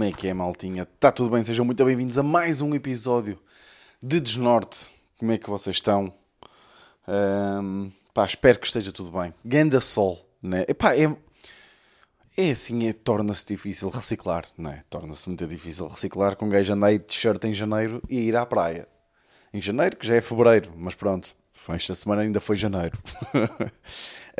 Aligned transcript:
Como 0.00 0.08
é 0.08 0.12
que 0.14 0.28
é, 0.28 0.32
maltinha? 0.32 0.84
Está 0.84 1.12
tudo 1.12 1.28
bem? 1.28 1.44
Sejam 1.44 1.62
muito 1.62 1.84
bem-vindos 1.84 2.16
a 2.16 2.22
mais 2.22 2.62
um 2.62 2.74
episódio 2.74 3.38
de 4.02 4.18
Desnorte. 4.18 4.88
Como 5.18 5.30
é 5.30 5.36
que 5.36 5.50
vocês 5.50 5.76
estão? 5.76 6.10
Ahm, 7.06 7.90
pá, 8.14 8.24
espero 8.24 8.58
que 8.58 8.66
esteja 8.66 8.92
tudo 8.92 9.10
bem. 9.10 9.34
Ganda 9.44 9.78
sol, 9.78 10.26
né? 10.42 10.64
Epá, 10.66 10.96
é, 10.96 11.14
é 12.34 12.50
assim, 12.50 12.88
é, 12.88 12.94
torna-se 12.94 13.44
difícil 13.44 13.90
reciclar, 13.90 14.46
não 14.56 14.70
é? 14.70 14.84
Torna-se 14.88 15.28
muito 15.28 15.46
difícil 15.46 15.86
reciclar 15.86 16.34
com 16.34 16.46
um 16.46 16.48
gajo 16.48 16.72
andar 16.72 16.92
de 16.92 17.00
t-shirt 17.00 17.44
em 17.44 17.52
janeiro 17.52 18.02
e 18.08 18.20
ir 18.20 18.36
à 18.36 18.46
praia. 18.46 18.88
Em 19.52 19.60
janeiro, 19.60 19.98
que 19.98 20.06
já 20.06 20.14
é 20.14 20.22
fevereiro, 20.22 20.72
mas 20.78 20.94
pronto, 20.94 21.36
esta 21.68 21.94
semana 21.94 22.22
ainda 22.22 22.40
foi 22.40 22.56
janeiro. 22.56 22.98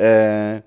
Ah, 0.03 0.63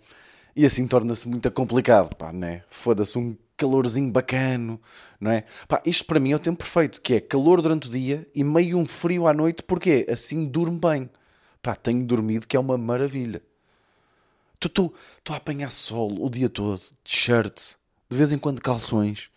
e 0.54 0.64
assim 0.64 0.86
torna-se 0.86 1.26
muito 1.26 1.50
complicado, 1.50 2.14
pá, 2.14 2.32
né? 2.32 2.62
Foda-se 2.68 3.18
um 3.18 3.36
calorzinho 3.56 4.10
bacano, 4.10 4.80
não 5.20 5.30
é? 5.30 5.44
Pá, 5.68 5.82
isto 5.84 6.04
para 6.04 6.20
mim 6.20 6.32
é 6.32 6.36
o 6.36 6.38
tempo 6.38 6.58
perfeito, 6.58 7.00
que 7.00 7.14
é 7.14 7.20
calor 7.20 7.62
durante 7.62 7.88
o 7.88 7.90
dia 7.90 8.28
e 8.34 8.42
meio 8.42 8.78
um 8.78 8.86
frio 8.86 9.26
à 9.26 9.32
noite, 9.32 9.62
porque 9.62 10.06
assim 10.10 10.46
durmo 10.46 10.78
bem. 10.78 11.08
Pá, 11.62 11.74
tenho 11.74 12.04
dormido 12.04 12.46
que 12.46 12.56
é 12.56 12.60
uma 12.60 12.76
maravilha. 12.76 13.42
Estou 14.64 14.94
a 15.28 15.36
apanhar 15.36 15.70
sol 15.70 16.24
o 16.24 16.30
dia 16.30 16.48
todo, 16.48 16.80
t-shirt, 17.02 17.74
de 18.08 18.16
vez 18.16 18.32
em 18.32 18.38
quando 18.38 18.62
calções. 18.62 19.28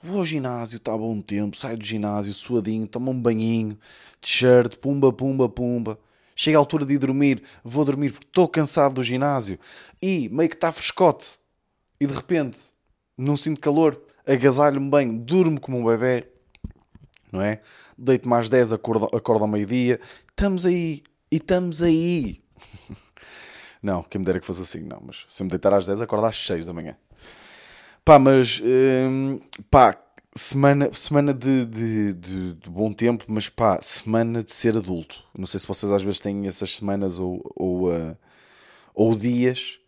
Vou 0.00 0.18
ao 0.18 0.24
ginásio, 0.24 0.76
está 0.76 0.96
bom 0.96 1.20
tempo, 1.20 1.56
saio 1.56 1.76
do 1.76 1.84
ginásio 1.84 2.32
suadinho, 2.32 2.86
tomo 2.86 3.10
um 3.10 3.20
banhinho, 3.20 3.76
t-shirt, 4.20 4.76
pumba, 4.76 5.12
pumba, 5.12 5.48
pumba. 5.48 5.98
Chega 6.36 6.58
a 6.58 6.60
altura 6.60 6.84
de 6.84 6.94
ir 6.94 6.98
dormir, 6.98 7.42
vou 7.64 7.84
dormir 7.84 8.12
porque 8.12 8.26
estou 8.26 8.46
cansado 8.46 8.94
do 8.94 9.02
ginásio 9.02 9.58
e 10.00 10.28
meio 10.28 10.48
que 10.48 10.54
está 10.54 10.70
frescote. 10.70 11.38
E 11.98 12.06
de 12.06 12.12
repente, 12.12 12.58
não 13.16 13.36
sinto 13.36 13.60
calor, 13.60 14.00
agasalho-me 14.26 14.90
bem, 14.90 15.18
durmo 15.18 15.60
como 15.60 15.78
um 15.78 15.84
bebê, 15.84 16.26
não 17.32 17.40
é? 17.42 17.60
Deito 17.96 18.28
mais 18.28 18.48
10, 18.48 18.72
acordo, 18.72 19.06
acordo 19.16 19.42
ao 19.42 19.48
meio-dia, 19.48 20.00
estamos 20.28 20.66
aí, 20.66 21.02
e 21.30 21.36
estamos 21.36 21.82
aí. 21.82 22.42
não, 23.82 24.02
quem 24.02 24.18
me 24.18 24.24
dera 24.24 24.40
que 24.40 24.46
fosse 24.46 24.62
assim, 24.62 24.80
não, 24.80 25.02
mas 25.04 25.24
se 25.28 25.42
eu 25.42 25.44
me 25.44 25.50
deitar 25.50 25.72
às 25.72 25.86
10, 25.86 26.00
acordo 26.00 26.26
às 26.26 26.46
6 26.46 26.66
da 26.66 26.72
manhã. 26.72 26.96
Pá, 28.04 28.18
mas, 28.18 28.62
hum, 28.64 29.40
pá, 29.70 29.98
semana, 30.36 30.92
semana 30.92 31.34
de, 31.34 31.64
de, 31.64 32.12
de, 32.12 32.54
de, 32.54 32.70
bom 32.70 32.92
tempo, 32.92 33.24
mas 33.26 33.48
pá, 33.48 33.80
semana 33.82 34.42
de 34.42 34.52
ser 34.52 34.76
adulto. 34.76 35.24
Não 35.36 35.46
sei 35.46 35.58
se 35.58 35.66
vocês 35.66 35.90
às 35.90 36.02
vezes 36.02 36.20
têm 36.20 36.46
essas 36.46 36.76
semanas 36.76 37.18
ou, 37.18 37.42
ou, 37.56 37.90
uh, 37.90 38.16
ou 38.94 39.14
dias, 39.14 39.78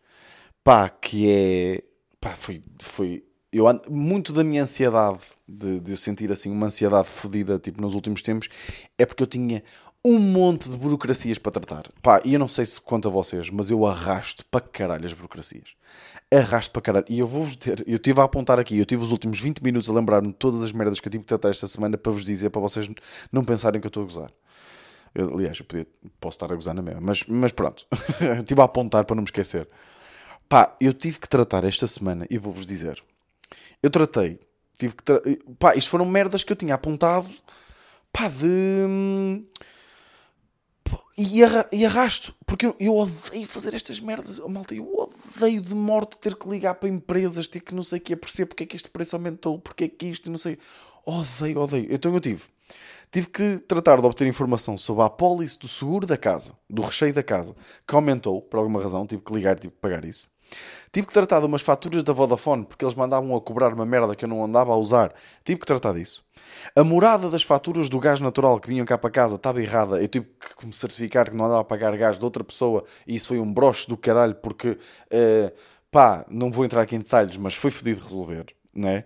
pá, 0.64 0.88
que 0.88 1.30
é. 1.30 1.84
Pá, 2.20 2.34
foi. 2.34 2.61
foi 2.80 3.24
eu 3.50 3.64
muito 3.88 4.30
da 4.30 4.44
minha 4.44 4.62
ansiedade, 4.62 5.20
de, 5.48 5.80
de 5.80 5.92
eu 5.92 5.97
sentir 5.97 6.30
assim 6.30 6.50
uma 6.50 6.66
ansiedade 6.66 7.08
fodida, 7.08 7.58
tipo 7.58 7.80
nos 7.80 7.94
últimos 7.94 8.20
tempos, 8.20 8.48
é 8.98 9.06
porque 9.06 9.22
eu 9.22 9.27
tinha 9.27 9.62
um 10.05 10.19
monte 10.19 10.69
de 10.69 10.77
burocracias 10.77 11.38
para 11.38 11.52
tratar. 11.52 11.91
Pá, 12.02 12.20
e 12.25 12.34
eu 12.34 12.38
não 12.38 12.48
sei 12.48 12.64
se 12.64 12.80
conta 12.80 13.08
a 13.08 13.10
vocês, 13.10 13.50
mas 13.50 13.70
eu 13.70 13.84
arrasto 13.84 14.44
para 14.47 14.60
caralho 14.60 15.05
as 15.05 15.12
burocracias. 15.12 15.75
Arrasto 16.33 16.72
para 16.72 16.83
caralho. 16.83 17.06
E 17.08 17.19
eu 17.19 17.27
vou-vos 17.27 17.56
ter, 17.56 17.83
eu 17.86 17.97
estive 17.97 18.20
a 18.20 18.25
apontar 18.25 18.58
aqui, 18.58 18.78
eu 18.78 18.86
tive 18.86 19.03
os 19.03 19.10
últimos 19.10 19.41
20 19.41 19.62
minutos 19.62 19.88
a 19.88 19.92
lembrar-me 19.92 20.28
de 20.28 20.34
todas 20.34 20.62
as 20.62 20.72
merdas 20.72 21.00
que 21.00 21.08
eu 21.08 21.12
tive 21.12 21.25
que 21.25 21.28
tratar 21.28 21.50
esta 21.50 21.66
semana 21.66 21.97
para 21.97 22.12
vos 22.12 22.25
dizer, 22.25 22.50
para 22.50 22.60
vocês 22.60 22.88
não 23.32 23.44
pensarem 23.44 23.80
que 23.80 23.86
eu 23.86 23.88
estou 23.88 24.03
a 24.03 24.06
gozar. 24.06 24.30
Eu, 25.14 25.34
aliás, 25.34 25.58
eu 25.58 25.64
podia, 25.64 25.86
posso 26.20 26.36
estar 26.36 26.53
a 26.53 26.55
gozar 26.55 26.75
na 26.75 26.82
mesma, 26.82 27.00
mas, 27.00 27.25
mas 27.26 27.50
pronto. 27.50 27.87
estive 28.38 28.60
a 28.60 28.65
apontar 28.65 29.04
para 29.04 29.16
não 29.16 29.22
me 29.22 29.26
esquecer. 29.26 29.69
Pá, 30.48 30.76
eu 30.81 30.94
tive 30.94 31.19
que 31.19 31.28
tratar 31.28 31.64
esta 31.64 31.86
semana 31.86 32.26
e 32.31 32.38
vou-vos 32.38 32.64
dizer. 32.64 33.03
Eu 33.82 33.91
tratei, 33.91 34.41
tive 34.78 34.94
que. 34.94 35.03
Tra... 35.03 35.20
Pá, 35.59 35.76
isto 35.76 35.91
foram 35.91 36.04
merdas 36.04 36.42
que 36.42 36.53
eu 36.53 36.56
tinha 36.56 36.75
apontado, 36.75 37.28
pá, 38.12 38.28
de 38.28 38.47
hum, 38.47 39.44
e, 41.20 41.84
arrasto, 41.84 42.32
porque 42.47 42.72
eu, 42.78 42.97
odeio 42.97 43.44
fazer 43.44 43.75
estas 43.75 43.98
merdas, 43.98 44.38
oh, 44.38 44.48
malta, 44.48 44.72
eu 44.72 44.88
odeio 44.94 45.60
de 45.60 45.75
morte 45.75 46.16
ter 46.16 46.36
que 46.36 46.48
ligar 46.48 46.76
para 46.76 46.88
empresas, 46.88 47.48
ter 47.48 47.59
que 47.59 47.75
não 47.75 47.82
sei 47.82 47.98
o 47.98 48.00
que 48.00 48.12
é, 48.12 48.16
perceber 48.16 48.47
porque 48.47 48.62
é 48.62 48.66
que 48.66 48.76
este 48.76 48.88
preço 48.88 49.16
aumentou, 49.16 49.59
porque 49.59 49.84
é 49.84 49.88
que 49.88 50.06
isto, 50.06 50.30
não 50.30 50.38
sei, 50.38 50.59
odeio, 51.04 51.59
odeio. 51.59 51.88
Então 51.91 52.15
eu 52.15 52.20
tive, 52.20 52.44
tive 53.10 53.26
que 53.26 53.59
tratar 53.66 54.00
de 54.00 54.06
obter 54.06 54.28
informação 54.28 54.78
sobre 54.78 55.03
a 55.03 55.06
apólice 55.06 55.59
do 55.59 55.66
seguro 55.66 56.06
da 56.06 56.16
casa, 56.16 56.53
do 56.70 56.82
recheio 56.82 57.12
da 57.12 57.22
casa, 57.25 57.56
que 57.84 57.94
aumentou, 57.97 58.41
por 58.41 58.59
alguma 58.59 58.80
razão, 58.80 59.04
tive 59.04 59.22
que 59.22 59.32
ligar, 59.34 59.59
tive 59.59 59.75
que 59.75 59.80
pagar 59.80 60.04
isso. 60.04 60.28
Tive 60.91 61.06
que 61.06 61.12
tratar 61.12 61.41
de 61.41 61.47
umas 61.47 61.62
faturas 61.62 62.03
da 62.03 62.12
Vodafone, 62.12 62.64
porque 62.64 62.84
eles 62.84 62.94
mandavam 62.94 63.36
a 63.36 63.41
cobrar 63.41 63.72
uma 63.72 63.84
merda 63.84 64.16
que 64.16 64.25
eu 64.25 64.28
não 64.28 64.42
andava 64.42 64.72
a 64.72 64.76
usar. 64.76 65.12
Tive 65.44 65.60
que 65.60 65.66
tratar 65.66 65.92
disso. 65.92 66.25
A 66.75 66.82
morada 66.82 67.28
das 67.28 67.42
faturas 67.42 67.88
do 67.88 67.98
gás 67.98 68.20
natural 68.20 68.59
que 68.59 68.69
vinham 68.69 68.86
cá 68.86 68.97
para 68.97 69.10
casa 69.10 69.34
estava 69.34 69.62
errada. 69.62 70.00
Eu 70.00 70.09
tive 70.09 70.26
que 70.59 70.66
me 70.66 70.72
certificar 70.72 71.31
que 71.31 71.36
não 71.36 71.44
andava 71.44 71.60
a 71.60 71.64
pagar 71.64 71.97
gás 71.97 72.19
de 72.19 72.25
outra 72.25 72.42
pessoa 72.42 72.84
e 73.06 73.14
isso 73.14 73.28
foi 73.28 73.38
um 73.38 73.53
broche 73.53 73.86
do 73.86 73.97
caralho 73.97 74.34
porque, 74.36 74.70
uh, 74.70 75.53
pá, 75.91 76.25
não 76.28 76.50
vou 76.50 76.65
entrar 76.65 76.82
aqui 76.82 76.97
em 76.97 77.00
detalhes, 77.00 77.36
mas 77.36 77.54
foi 77.54 77.70
fodido 77.70 78.03
resolver, 78.03 78.47
né? 78.75 79.04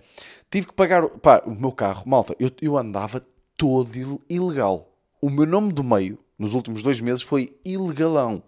Tive 0.50 0.68
que 0.68 0.74
pagar, 0.74 1.08
pá, 1.08 1.42
o 1.44 1.50
meu 1.50 1.72
carro, 1.72 2.04
malta, 2.06 2.36
eu, 2.38 2.50
eu 2.60 2.78
andava 2.78 3.24
todo 3.56 4.20
ilegal. 4.28 4.88
O 5.20 5.30
meu 5.30 5.46
nome 5.46 5.72
do 5.72 5.82
meio, 5.82 6.18
nos 6.38 6.54
últimos 6.54 6.82
dois 6.82 7.00
meses, 7.00 7.22
foi 7.22 7.56
ilegalão. 7.64 8.42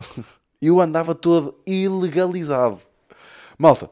eu 0.60 0.80
andava 0.80 1.14
todo 1.14 1.56
ilegalizado. 1.66 2.80
Malta, 3.58 3.90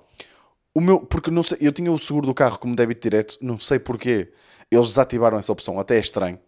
o 0.75 0.81
meu, 0.81 1.00
porque 1.00 1.31
não 1.31 1.43
sei, 1.43 1.59
eu 1.60 1.72
tinha 1.72 1.91
o 1.91 1.99
seguro 1.99 2.27
do 2.27 2.34
carro 2.34 2.59
como 2.59 2.77
débito 2.77 3.03
direto, 3.03 3.38
não 3.41 3.59
sei 3.59 3.78
porquê 3.78 4.32
eles 4.71 4.88
desativaram 4.88 5.38
essa 5.38 5.53
opção, 5.53 5.78
até 5.78 5.97
é 5.97 6.00
estranho. 6.00 6.38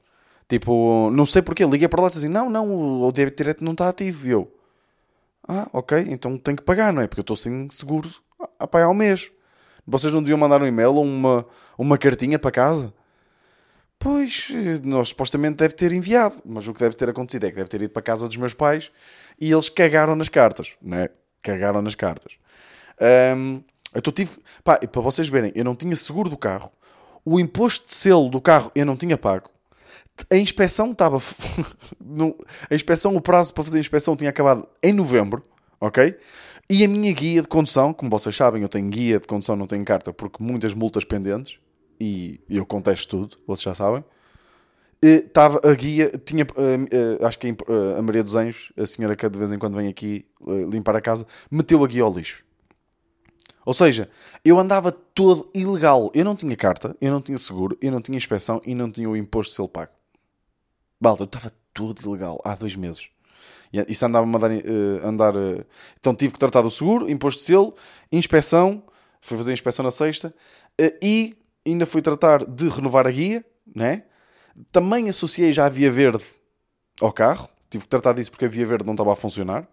Tipo, 0.49 1.11
não 1.11 1.27
sei 1.27 1.43
porquê, 1.43 1.65
liguei 1.65 1.89
para 1.89 2.01
lá 2.01 2.09
e 2.09 2.11
disse 2.11 2.25
assim: 2.25 2.33
não, 2.33 2.49
não, 2.51 3.03
o, 3.03 3.13
débito 3.13 3.37
direto 3.37 3.65
não 3.65 3.73
está 3.73 3.89
ativo. 3.89 4.27
E 4.27 4.31
eu, 4.31 4.53
ah, 5.47 5.69
ok, 5.73 6.07
então 6.09 6.37
tenho 6.39 6.57
que 6.57 6.63
pagar, 6.63 6.93
não 6.93 7.03
é? 7.03 7.07
Porque 7.07 7.21
eu 7.21 7.23
estou 7.23 7.37
sem 7.37 7.69
seguro 7.71 8.11
a 8.59 8.67
pagar 8.67 8.87
ao 8.87 8.95
mês. 8.95 9.31
Vocês 9.87 10.13
não 10.13 10.23
deviam 10.23 10.39
mandar 10.39 10.61
um 10.63 10.67
e-mail 10.67 10.95
ou 10.95 11.05
uma, 11.05 11.47
uma 11.79 11.97
cartinha 11.99 12.39
para 12.39 12.51
casa? 12.51 12.93
Pois, 13.99 14.49
nós 14.85 15.09
supostamente 15.09 15.57
deve 15.57 15.75
ter 15.75 15.93
enviado, 15.93 16.37
mas 16.45 16.69
o 16.69 16.73
que 16.73 16.79
deve 16.81 16.95
ter 16.95 17.09
acontecido 17.09 17.45
é 17.45 17.51
que 17.51 17.57
deve 17.57 17.69
ter 17.69 17.83
ido 17.83 17.91
para 17.91 18.01
a 18.01 18.05
casa 18.05 18.29
dos 18.29 18.37
meus 18.37 18.55
pais 18.55 18.93
e 19.41 19.51
eles 19.51 19.69
cagaram 19.69 20.15
nas 20.15 20.29
cartas, 20.29 20.75
né? 20.81 21.09
Cagaram 21.43 21.83
nas 21.83 21.97
cartas. 21.97 22.35
Um, 23.37 23.63
então 23.95 24.13
tive. 24.13 24.31
Pá, 24.63 24.79
para 24.79 25.03
vocês 25.03 25.29
verem, 25.29 25.53
eu 25.55 25.65
não 25.65 25.75
tinha 25.75 25.97
seguro 25.97 26.31
do 26.31 26.37
carro. 26.37 26.71
O 27.25 27.41
imposto 27.41 27.89
de 27.89 27.95
selo 27.95 28.29
do 28.29 28.41
carro 28.41 28.71
eu 28.75 28.87
não 28.87 28.97
tinha 28.97 29.19
pago. 29.19 29.51
A 30.31 30.37
inspeção 30.37 30.93
estava. 30.93 31.19
a 32.71 32.75
inspeção, 32.75 33.17
o 33.17 33.21
prazo 33.21 33.53
para 33.53 33.65
fazer 33.65 33.79
a 33.79 33.81
inspeção 33.81 34.17
tinha 34.17 34.31
acabado 34.31 34.69
em 34.83 34.93
novembro, 34.93 35.45
ok? 35.81 36.17
E 36.71 36.85
a 36.85 36.89
minha 36.89 37.13
guia 37.13 37.41
de 37.41 37.49
condução, 37.49 37.93
como 37.93 38.11
vocês 38.11 38.37
sabem, 38.37 38.63
eu 38.63 38.69
tenho 38.69 38.89
guia 38.89 39.19
de 39.19 39.27
condução, 39.27 39.57
não 39.57 39.67
tenho 39.67 39.85
carta, 39.85 40.13
porque 40.13 40.43
muitas 40.43 40.75
multas 40.75 41.05
pendentes, 41.05 41.59
e 42.01 42.41
eu 42.49 42.65
contesto 42.67 43.09
tudo, 43.09 43.37
vocês 43.47 43.63
já 43.63 43.75
sabem. 43.75 44.05
Estava 45.01 45.61
a 45.63 45.75
guia, 45.75 46.11
tinha, 46.25 46.45
uh, 46.45 47.23
uh, 47.23 47.27
acho 47.27 47.39
que 47.39 47.47
a, 47.49 47.99
a 47.99 48.03
Maria 48.03 48.25
dos 48.25 48.35
Anjos, 48.35 48.73
a 48.77 48.85
senhora 48.85 49.15
que 49.15 49.29
de 49.29 49.39
vez 49.39 49.53
em 49.53 49.59
quando 49.59 49.77
vem 49.77 49.87
aqui 49.89 50.27
limpar 50.71 50.97
a 50.97 51.01
casa, 51.01 51.27
meteu 51.51 51.85
a 51.85 51.87
guia 51.87 52.03
ao 52.03 52.13
lixo. 52.13 52.45
Ou 53.69 53.75
seja, 53.75 54.09
eu 54.43 54.59
andava 54.59 54.91
todo 54.91 55.51
ilegal. 55.53 56.11
Eu 56.15 56.25
não 56.25 56.35
tinha 56.35 56.57
carta, 56.57 56.97
eu 57.03 57.11
não 57.11 57.21
tinha 57.21 57.37
seguro, 57.37 57.77
eu 57.83 57.93
não 57.93 58.01
tinha 58.01 58.17
inspeção 58.17 58.63
e 58.65 58.75
não 58.75 58.91
tinha 58.91 59.09
o 59.09 59.15
imposto 59.15 59.51
de 59.51 59.57
selo 59.57 59.69
pago. 59.69 59.93
Balda, 60.99 61.25
eu 61.25 61.27
estava 61.27 61.53
tudo 61.75 62.01
ilegal 62.03 62.41
há 62.45 62.55
dois 62.55 62.75
meses. 62.75 63.11
E 63.71 63.85
isso 63.93 64.07
andava-me 64.07 64.35
a 64.35 64.39
uh, 64.39 65.07
andar. 65.07 65.37
Uh... 65.37 65.65
Então 66.01 66.15
tive 66.15 66.33
que 66.33 66.39
tratar 66.39 66.63
do 66.63 66.71
seguro, 66.71 67.11
imposto 67.11 67.41
de 67.41 67.45
selo, 67.45 67.75
inspeção. 68.11 68.83
Fui 69.21 69.37
fazer 69.37 69.51
a 69.51 69.55
inspeção 69.55 69.83
na 69.85 69.91
sexta. 69.91 70.35
Uh, 70.81 70.97
e 71.03 71.37
ainda 71.71 71.87
fui 71.87 72.03
tratar 72.03 72.45
de 72.45 72.69
renovar 72.69 73.07
a 73.07 73.11
guia, 73.11 73.45
né? 73.75 74.05
Também 74.73 75.09
associei 75.09 75.53
já 75.53 75.67
a 75.67 75.69
via 75.69 75.91
verde 75.91 76.25
ao 77.01 77.13
carro. 77.13 77.49
Tive 77.71 77.85
que 77.85 77.91
tratar 77.91 78.13
disso 78.15 78.31
porque 78.31 78.45
a 78.45 78.49
via 78.49 78.67
verde 78.67 78.85
não 78.85 78.95
estava 78.95 79.13
a 79.13 79.17
funcionar. 79.17 79.69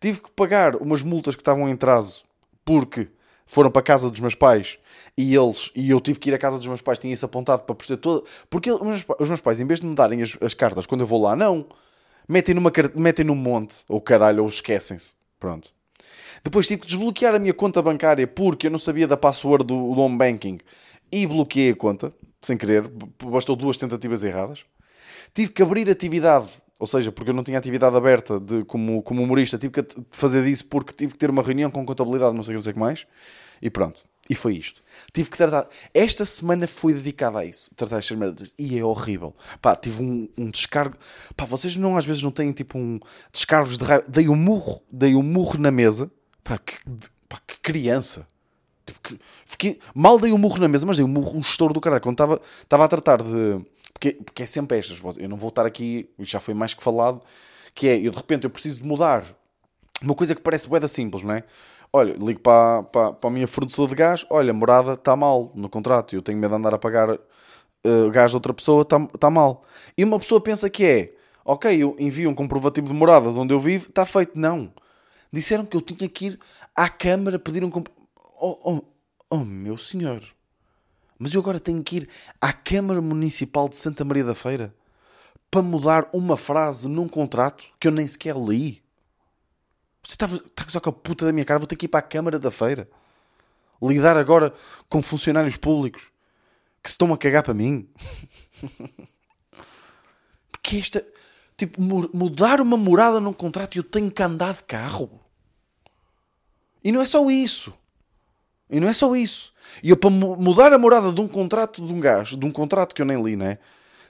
Tive 0.00 0.20
que 0.22 0.30
pagar 0.30 0.76
umas 0.76 1.02
multas 1.02 1.34
que 1.34 1.42
estavam 1.42 1.68
em 1.68 1.76
trazo 1.76 2.24
porque 2.64 3.08
foram 3.46 3.70
para 3.70 3.80
a 3.80 3.84
casa 3.84 4.10
dos 4.10 4.20
meus 4.20 4.34
pais 4.34 4.78
e 5.16 5.34
eles 5.34 5.70
e 5.74 5.90
eu 5.90 6.00
tive 6.00 6.18
que 6.18 6.30
ir 6.30 6.34
à 6.34 6.38
casa 6.38 6.58
dos 6.58 6.66
meus 6.66 6.80
pais, 6.80 6.98
tinha 6.98 7.12
isso 7.12 7.24
apontado 7.24 7.62
para 7.62 7.74
perceber 7.74 8.00
todo. 8.00 8.26
Porque 8.50 8.70
os 8.70 8.82
meus, 8.82 9.04
os 9.20 9.28
meus 9.28 9.40
pais, 9.40 9.60
em 9.60 9.66
vez 9.66 9.80
de 9.80 9.86
me 9.86 9.94
darem 9.94 10.22
as, 10.22 10.36
as, 10.40 10.54
cartas 10.54 10.86
quando 10.86 11.02
eu 11.02 11.06
vou 11.06 11.22
lá, 11.22 11.36
não. 11.36 11.66
Metem, 12.28 12.56
numa, 12.56 12.72
metem 12.96 13.24
num 13.24 13.36
monte, 13.36 13.84
ou 13.88 14.00
caralho, 14.00 14.42
ou 14.42 14.48
esquecem-se. 14.48 15.14
Pronto. 15.38 15.72
Depois 16.42 16.66
tive 16.66 16.80
que 16.80 16.86
desbloquear 16.88 17.34
a 17.34 17.38
minha 17.38 17.54
conta 17.54 17.80
bancária 17.80 18.26
porque 18.26 18.66
eu 18.66 18.70
não 18.70 18.78
sabia 18.78 19.06
da 19.06 19.16
password 19.16 19.64
do, 19.64 19.94
do 19.94 20.00
home 20.00 20.18
banking 20.18 20.58
e 21.10 21.26
bloqueei 21.26 21.70
a 21.70 21.76
conta, 21.76 22.12
sem 22.40 22.56
querer, 22.56 22.88
bastou 23.22 23.56
duas 23.56 23.76
tentativas 23.76 24.22
erradas. 24.22 24.64
Tive 25.34 25.52
que 25.52 25.62
abrir 25.62 25.90
atividade 25.90 26.48
ou 26.78 26.86
seja, 26.86 27.10
porque 27.10 27.30
eu 27.30 27.34
não 27.34 27.42
tinha 27.42 27.56
atividade 27.56 27.96
aberta 27.96 28.38
de, 28.38 28.62
como, 28.64 29.02
como 29.02 29.22
humorista, 29.22 29.56
tive 29.56 29.82
que 29.82 29.96
fazer 30.10 30.44
disso 30.44 30.66
porque 30.66 30.92
tive 30.92 31.12
que 31.12 31.18
ter 31.18 31.30
uma 31.30 31.42
reunião 31.42 31.70
com 31.70 31.84
contabilidade, 31.86 32.36
não 32.36 32.42
sei 32.42 32.54
não 32.54 32.60
sei 32.60 32.72
o 32.72 32.74
que 32.74 32.80
mais. 32.80 33.06
E 33.62 33.70
pronto. 33.70 34.04
E 34.28 34.34
foi 34.34 34.56
isto. 34.56 34.82
Tive 35.12 35.30
que 35.30 35.36
tratar. 35.36 35.68
Esta 35.94 36.26
semana 36.26 36.66
foi 36.66 36.92
dedicada 36.92 37.38
a 37.38 37.44
isso. 37.44 37.70
Tratar 37.76 37.98
estas 37.98 38.16
merdas. 38.18 38.52
E 38.58 38.76
é 38.76 38.84
horrível. 38.84 39.34
Pá, 39.62 39.76
tive 39.76 40.02
um, 40.02 40.28
um 40.36 40.50
descargo. 40.50 40.96
Pá, 41.36 41.44
vocês 41.44 41.76
não 41.76 41.96
às 41.96 42.04
vezes 42.04 42.22
não 42.22 42.30
têm 42.30 42.52
tipo 42.52 42.76
um 42.76 42.98
descargos 43.32 43.78
de 43.78 43.84
raiva. 43.84 44.04
Dei 44.08 44.28
um 44.28 44.34
murro. 44.34 44.82
Dei 44.90 45.14
um 45.14 45.22
murro 45.22 45.58
na 45.58 45.70
mesa. 45.70 46.10
Pá, 46.42 46.58
que, 46.58 46.76
pá, 47.28 47.40
que 47.46 47.58
criança. 47.60 48.26
Tipo, 48.86 49.00
que, 49.00 49.18
fiquei, 49.44 49.80
mal 49.94 50.18
dei 50.18 50.32
um 50.32 50.38
murro 50.38 50.58
na 50.58 50.68
mesa, 50.68 50.86
mas 50.86 50.96
dei 50.96 51.04
um 51.04 51.08
murro, 51.08 51.36
um 51.36 51.40
estouro 51.40 51.74
do 51.74 51.80
caralho. 51.80 52.02
Quando 52.02 52.14
estava, 52.14 52.40
estava 52.62 52.84
a 52.84 52.88
tratar 52.88 53.22
de. 53.22 53.60
Porque, 53.92 54.12
porque 54.12 54.42
é 54.44 54.46
sempre 54.46 54.78
estas. 54.78 55.00
Eu 55.18 55.28
não 55.28 55.36
vou 55.36 55.48
estar 55.48 55.66
aqui. 55.66 56.08
Já 56.20 56.40
foi 56.40 56.54
mais 56.54 56.72
que 56.72 56.82
falado. 56.82 57.20
Que 57.74 57.88
é, 57.88 57.98
eu 57.98 58.10
de 58.10 58.16
repente 58.16 58.44
eu 58.44 58.50
preciso 58.50 58.80
de 58.80 58.86
mudar 58.86 59.24
uma 60.02 60.14
coisa 60.14 60.34
que 60.34 60.40
parece 60.40 60.68
boeda 60.68 60.88
simples, 60.88 61.22
não 61.22 61.34
é? 61.34 61.42
Olha, 61.92 62.14
ligo 62.18 62.40
para, 62.40 62.82
para, 62.84 63.12
para 63.12 63.30
a 63.30 63.32
minha 63.32 63.46
fornecedora 63.46 63.88
de 63.88 63.94
gás, 63.94 64.26
olha, 64.28 64.52
morada 64.52 64.94
está 64.94 65.16
mal 65.16 65.52
no 65.54 65.68
contrato, 65.68 66.14
eu 66.14 66.22
tenho 66.22 66.38
medo 66.38 66.50
de 66.50 66.56
andar 66.56 66.74
a 66.74 66.78
pagar 66.78 67.10
uh, 67.10 68.10
gás 68.12 68.30
de 68.32 68.36
outra 68.36 68.52
pessoa, 68.52 68.82
está 68.82 69.00
tá 69.18 69.30
mal. 69.30 69.62
E 69.96 70.04
uma 70.04 70.18
pessoa 70.18 70.40
pensa 70.40 70.68
que 70.68 70.84
é, 70.84 71.14
ok, 71.44 71.74
eu 71.82 71.96
envio 71.98 72.28
um 72.28 72.34
comprovativo 72.34 72.88
de 72.88 72.94
morada 72.94 73.32
de 73.32 73.38
onde 73.38 73.54
eu 73.54 73.60
vivo, 73.60 73.88
está 73.88 74.04
feito. 74.04 74.38
Não. 74.38 74.72
Disseram 75.32 75.64
que 75.64 75.76
eu 75.76 75.80
tinha 75.80 76.08
que 76.08 76.26
ir 76.26 76.40
à 76.74 76.88
Câmara 76.88 77.38
pedir 77.38 77.64
um 77.64 77.70
comprovativo. 77.70 77.95
Oh, 78.38 78.58
oh, 78.64 78.84
oh, 79.30 79.44
meu 79.44 79.76
senhor. 79.76 80.22
Mas 81.18 81.32
eu 81.32 81.40
agora 81.40 81.58
tenho 81.58 81.82
que 81.82 81.96
ir 81.96 82.08
à 82.40 82.52
Câmara 82.52 83.00
Municipal 83.00 83.68
de 83.68 83.76
Santa 83.76 84.04
Maria 84.04 84.24
da 84.24 84.34
Feira 84.34 84.74
para 85.50 85.62
mudar 85.62 86.08
uma 86.12 86.36
frase 86.36 86.88
num 86.88 87.08
contrato 87.08 87.64
que 87.80 87.88
eu 87.88 87.92
nem 87.92 88.06
sequer 88.06 88.36
li. 88.36 88.82
Você 90.02 90.14
está, 90.14 90.26
está 90.26 90.68
só 90.68 90.80
com 90.80 90.90
a 90.90 90.92
puta 90.92 91.24
da 91.24 91.32
minha 91.32 91.44
cara, 91.44 91.58
vou 91.58 91.66
ter 91.66 91.76
que 91.76 91.86
ir 91.86 91.88
para 91.88 92.00
a 92.00 92.02
Câmara 92.02 92.38
da 92.38 92.50
Feira. 92.50 92.88
Lidar 93.82 94.16
agora 94.16 94.52
com 94.88 95.02
funcionários 95.02 95.56
públicos 95.56 96.02
que 96.82 96.90
se 96.90 96.94
estão 96.94 97.12
a 97.12 97.18
cagar 97.18 97.42
para 97.42 97.54
mim. 97.54 97.88
Porque 100.52 100.76
esta. 100.76 101.04
Tipo, 101.56 101.80
mudar 101.80 102.60
uma 102.60 102.76
morada 102.76 103.18
num 103.18 103.32
contrato 103.32 103.76
e 103.76 103.78
eu 103.78 103.82
tenho 103.82 104.10
que 104.10 104.22
andar 104.22 104.54
de 104.54 104.62
carro. 104.64 105.10
E 106.84 106.92
não 106.92 107.00
é 107.00 107.06
só 107.06 107.28
isso. 107.30 107.72
E 108.70 108.80
não 108.80 108.88
é 108.88 108.92
só 108.92 109.14
isso. 109.14 109.52
E 109.82 109.90
eu, 109.90 109.96
para 109.96 110.10
mudar 110.10 110.72
a 110.72 110.78
morada 110.78 111.12
de 111.12 111.20
um 111.20 111.28
contrato 111.28 111.84
de 111.84 111.92
um 111.92 112.00
gás, 112.00 112.30
de 112.30 112.44
um 112.44 112.50
contrato 112.50 112.94
que 112.94 113.02
eu 113.02 113.06
nem 113.06 113.22
li, 113.22 113.36
né? 113.36 113.58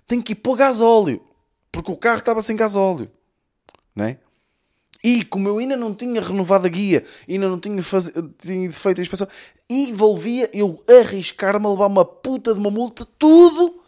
Tenho 0.06 0.22
que 0.22 0.32
ir 0.32 0.36
pôr 0.36 0.56
gasóleo. 0.56 1.22
Porque 1.70 1.90
o 1.90 1.96
carro 1.96 2.18
estava 2.18 2.40
sem 2.40 2.56
gasóleo. 2.56 3.10
Né? 3.94 4.18
E 5.02 5.24
como 5.24 5.48
eu 5.48 5.58
ainda 5.58 5.76
não 5.76 5.94
tinha 5.94 6.20
renovado 6.20 6.66
a 6.66 6.70
guia, 6.70 7.04
ainda 7.28 7.48
não 7.48 7.60
tinha, 7.60 7.82
faz... 7.82 8.10
tinha 8.38 8.70
feito 8.72 9.00
a 9.00 9.02
inspeção, 9.02 9.28
envolvia 9.68 10.50
eu 10.52 10.82
arriscar-me 10.88 11.66
a 11.66 11.70
levar 11.70 11.86
uma 11.86 12.04
puta 12.04 12.54
de 12.54 12.60
uma 12.60 12.70
multa, 12.70 13.06
tudo 13.18 13.82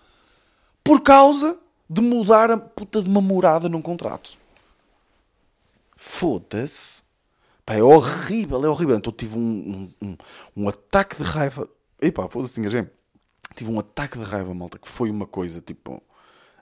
por 0.84 1.00
causa 1.00 1.58
de 1.88 2.00
mudar 2.02 2.50
a 2.50 2.56
puta 2.56 3.02
de 3.02 3.08
uma 3.08 3.20
morada 3.20 3.68
num 3.68 3.82
contrato. 3.82 4.36
Foda-se. 5.96 7.02
Pá, 7.68 7.74
é 7.74 7.82
horrível, 7.82 8.64
é 8.64 8.68
horrível. 8.68 8.96
Então 8.96 9.12
tive 9.12 9.36
um, 9.36 9.92
um, 10.00 10.16
um, 10.56 10.68
ataque 10.70 11.16
de 11.16 11.22
raiva. 11.22 11.68
Epá, 12.00 12.26
foda-se, 12.26 12.54
tinha 12.54 12.70
gente. 12.70 12.90
Tive 13.54 13.70
um 13.70 13.78
ataque 13.78 14.18
de 14.18 14.24
raiva, 14.24 14.54
malta, 14.54 14.78
que 14.78 14.88
foi 14.88 15.10
uma 15.10 15.26
coisa 15.26 15.60
tipo 15.60 16.02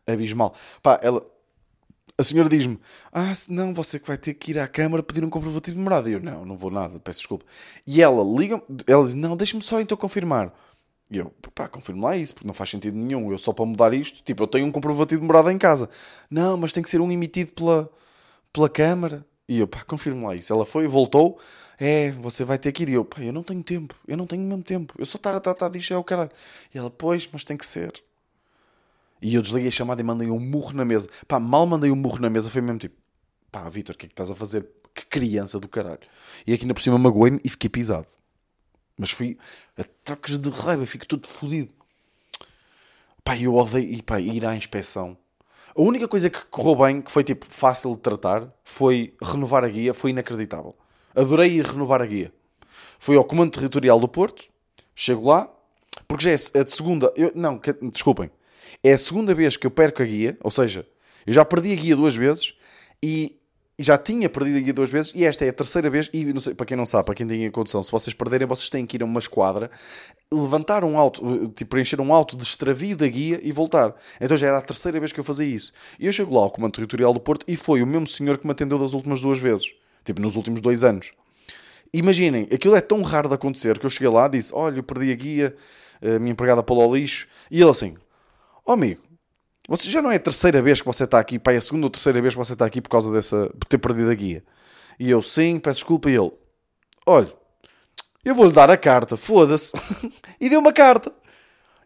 abismal. 0.04 0.52
Pá, 0.82 0.98
ela 1.00 1.24
a 2.18 2.24
senhora 2.24 2.48
diz-me: 2.48 2.80
Ah, 3.12 3.32
não, 3.48 3.72
você 3.72 4.00
que 4.00 4.08
vai 4.08 4.18
ter 4.18 4.34
que 4.34 4.50
ir 4.50 4.58
à 4.58 4.66
Câmara 4.66 5.00
pedir 5.00 5.22
um 5.22 5.30
comprovativo 5.30 5.76
de 5.76 5.82
morada. 5.82 6.10
E 6.10 6.14
eu: 6.14 6.20
Não, 6.20 6.44
não 6.44 6.56
vou 6.56 6.72
nada, 6.72 6.98
peço 6.98 7.20
desculpa. 7.20 7.44
E 7.86 8.02
ela 8.02 8.24
liga 8.24 8.60
ela 8.84 9.04
diz: 9.04 9.14
Não, 9.14 9.36
deixa-me 9.36 9.62
só 9.62 9.80
então 9.80 9.96
confirmar. 9.96 10.52
E 11.08 11.18
eu: 11.18 11.32
Pá, 11.54 11.68
confirme 11.68 12.00
lá 12.02 12.16
isso, 12.16 12.34
porque 12.34 12.48
não 12.48 12.54
faz 12.54 12.70
sentido 12.70 12.96
nenhum. 12.96 13.30
Eu 13.30 13.38
só 13.38 13.52
para 13.52 13.64
mudar 13.64 13.94
isto, 13.94 14.24
tipo, 14.24 14.42
eu 14.42 14.48
tenho 14.48 14.66
um 14.66 14.72
comprovativo 14.72 15.20
de 15.20 15.26
morada 15.28 15.52
em 15.52 15.58
casa. 15.58 15.88
Não, 16.28 16.56
mas 16.56 16.72
tem 16.72 16.82
que 16.82 16.90
ser 16.90 17.00
um 17.00 17.12
emitido 17.12 17.52
pela, 17.52 17.88
pela 18.52 18.68
Câmara. 18.68 19.24
E 19.48 19.58
eu: 19.58 19.68
Pá, 19.68 19.84
confirme 19.84 20.24
lá 20.24 20.34
isso. 20.34 20.52
Ela 20.52 20.64
foi, 20.66 20.86
voltou. 20.86 21.38
É, 21.78 22.10
você 22.12 22.44
vai 22.44 22.58
ter 22.58 22.72
que 22.72 22.82
ir. 22.82 22.88
E 22.90 22.92
eu: 22.94 23.04
Pá, 23.04 23.20
eu 23.20 23.32
não 23.32 23.42
tenho 23.42 23.62
tempo, 23.62 23.94
eu 24.06 24.16
não 24.16 24.26
tenho 24.26 24.42
mesmo 24.42 24.62
tempo. 24.62 24.94
Eu 24.98 25.06
só 25.06 25.16
estar 25.16 25.34
a 25.34 25.40
tratar 25.40 25.68
disto 25.68 25.92
é 25.94 25.96
o 25.96 26.04
caralho. 26.04 26.30
E 26.74 26.78
ela: 26.78 26.90
Pois, 26.90 27.28
mas 27.32 27.44
tem 27.44 27.56
que 27.56 27.66
ser. 27.66 28.02
E 29.20 29.34
eu 29.34 29.42
desliguei 29.42 29.68
a 29.68 29.72
chamada 29.72 30.00
e 30.00 30.04
mandei 30.04 30.30
um 30.30 30.38
murro 30.38 30.72
na 30.72 30.84
mesa. 30.84 31.08
Pá, 31.26 31.40
mal 31.40 31.66
mandei 31.66 31.90
um 31.90 31.96
murro 31.96 32.18
na 32.18 32.28
mesa, 32.28 32.50
foi 32.50 32.60
mesmo 32.60 32.78
tipo, 32.78 32.94
pá, 33.50 33.68
Vitor, 33.68 33.94
o 33.94 33.98
que 33.98 34.06
é 34.06 34.08
que 34.08 34.12
estás 34.12 34.30
a 34.30 34.34
fazer? 34.34 34.66
Que 34.94 35.06
criança 35.06 35.58
do 35.58 35.68
caralho. 35.68 36.00
E 36.46 36.52
aqui 36.52 36.66
na 36.66 36.74
por 36.74 36.82
cima 36.82 36.98
magoei-me 36.98 37.40
e 37.42 37.48
fiquei 37.48 37.70
pisado. 37.70 38.08
Mas 38.96 39.10
fui 39.10 39.38
ataques 39.76 40.38
de 40.38 40.50
raiva, 40.50 40.86
fico 40.86 41.06
todo 41.06 41.26
fodido. 41.26 41.72
Pá, 43.24 43.36
eu 43.36 43.54
odeio 43.54 43.92
e, 43.92 44.02
pá, 44.02 44.20
ir 44.20 44.44
à 44.46 44.54
inspeção. 44.54 45.16
A 45.76 45.82
única 45.82 46.08
coisa 46.08 46.30
que 46.30 46.42
correu 46.46 46.74
bem, 46.74 47.02
que 47.02 47.10
foi 47.10 47.22
tipo 47.22 47.44
fácil 47.46 47.94
de 47.94 48.00
tratar, 48.00 48.50
foi 48.64 49.14
renovar 49.22 49.62
a 49.62 49.68
guia, 49.68 49.92
foi 49.92 50.10
inacreditável. 50.10 50.74
Adorei 51.14 51.50
ir 51.50 51.66
renovar 51.66 52.00
a 52.00 52.06
guia. 52.06 52.32
Fui 52.98 53.14
ao 53.14 53.24
Comando 53.24 53.52
Territorial 53.52 54.00
do 54.00 54.08
Porto, 54.08 54.44
chego 54.94 55.28
lá, 55.28 55.52
porque 56.08 56.24
já 56.24 56.30
é 56.30 56.60
a 56.60 56.64
de 56.64 56.72
segunda. 56.72 57.12
Eu, 57.14 57.30
não, 57.34 57.58
que, 57.58 57.74
desculpem, 57.74 58.30
é 58.82 58.94
a 58.94 58.98
segunda 58.98 59.34
vez 59.34 59.58
que 59.58 59.66
eu 59.66 59.70
perco 59.70 60.02
a 60.02 60.06
guia, 60.06 60.38
ou 60.42 60.50
seja, 60.50 60.86
eu 61.26 61.34
já 61.34 61.44
perdi 61.44 61.72
a 61.72 61.76
guia 61.76 61.94
duas 61.94 62.16
vezes 62.16 62.54
e 63.02 63.38
já 63.78 63.98
tinha 63.98 64.28
perdido 64.28 64.60
guia 64.60 64.72
duas 64.72 64.90
vezes 64.90 65.12
e 65.14 65.24
esta 65.24 65.44
é 65.44 65.50
a 65.50 65.52
terceira 65.52 65.90
vez. 65.90 66.08
E 66.12 66.40
sei, 66.40 66.54
para 66.54 66.64
quem 66.64 66.76
não 66.76 66.86
sabe, 66.86 67.04
para 67.04 67.14
quem 67.14 67.26
tem 67.26 67.46
a 67.46 67.50
condição, 67.50 67.82
se 67.82 67.90
vocês 67.90 68.14
perderem, 68.14 68.46
vocês 68.46 68.70
têm 68.70 68.86
que 68.86 68.96
ir 68.96 69.02
a 69.02 69.04
uma 69.04 69.18
esquadra, 69.18 69.70
levantar 70.32 70.82
um 70.84 70.98
auto, 70.98 71.48
tipo, 71.48 71.70
preencher 71.70 72.00
um 72.00 72.12
auto 72.12 72.36
de 72.36 72.42
extravio 72.42 72.96
da 72.96 73.06
guia 73.06 73.38
e 73.42 73.52
voltar. 73.52 73.94
Então 74.20 74.36
já 74.36 74.48
era 74.48 74.58
a 74.58 74.62
terceira 74.62 74.98
vez 74.98 75.12
que 75.12 75.20
eu 75.20 75.24
fazia 75.24 75.46
isso. 75.46 75.72
E 75.98 76.06
eu 76.06 76.12
chego 76.12 76.34
lá 76.34 76.40
ao 76.40 76.50
Comando 76.50 76.72
Territorial 76.72 77.12
do 77.12 77.20
Porto 77.20 77.44
e 77.46 77.56
foi 77.56 77.82
o 77.82 77.86
mesmo 77.86 78.06
senhor 78.06 78.38
que 78.38 78.46
me 78.46 78.52
atendeu 78.52 78.78
das 78.78 78.94
últimas 78.94 79.20
duas 79.20 79.38
vezes, 79.38 79.72
tipo, 80.04 80.20
nos 80.20 80.36
últimos 80.36 80.60
dois 80.60 80.82
anos. 80.82 81.12
Imaginem, 81.92 82.48
aquilo 82.52 82.74
é 82.76 82.80
tão 82.80 83.02
raro 83.02 83.28
de 83.28 83.34
acontecer 83.34 83.78
que 83.78 83.86
eu 83.86 83.90
cheguei 83.90 84.08
lá, 84.08 84.26
disse: 84.28 84.52
Olha, 84.54 84.78
eu 84.78 84.82
perdi 84.82 85.12
a 85.12 85.14
guia, 85.14 85.56
a 86.02 86.18
minha 86.18 86.32
empregada 86.32 86.62
pôs 86.62 86.80
ao 86.80 86.94
lixo, 86.94 87.28
e 87.50 87.60
ele 87.60 87.70
assim: 87.70 87.94
oh, 88.64 88.72
amigo, 88.72 89.00
você 89.68 89.90
já 89.90 90.00
não 90.00 90.10
é 90.10 90.16
a 90.16 90.20
terceira 90.20 90.62
vez 90.62 90.80
que 90.80 90.86
você 90.86 91.04
está 91.04 91.18
aqui, 91.18 91.38
pai, 91.38 91.54
é 91.54 91.58
a 91.58 91.60
segunda 91.60 91.86
ou 91.86 91.90
terceira 91.90 92.20
vez 92.20 92.34
que 92.34 92.38
você 92.38 92.52
está 92.52 92.64
aqui 92.64 92.80
por 92.80 92.88
causa 92.88 93.12
dessa, 93.12 93.50
por 93.58 93.66
ter 93.66 93.78
perdido 93.78 94.10
a 94.10 94.14
guia. 94.14 94.44
E 94.98 95.10
eu, 95.10 95.20
sim, 95.22 95.58
peço 95.58 95.80
desculpa. 95.80 96.08
E 96.10 96.14
ele, 96.14 96.32
olha, 97.04 97.32
eu 98.24 98.34
vou-lhe 98.34 98.52
dar 98.52 98.70
a 98.70 98.76
carta, 98.76 99.16
foda-se. 99.16 99.72
e 100.40 100.48
deu 100.48 100.60
uma 100.60 100.72
carta. 100.72 101.12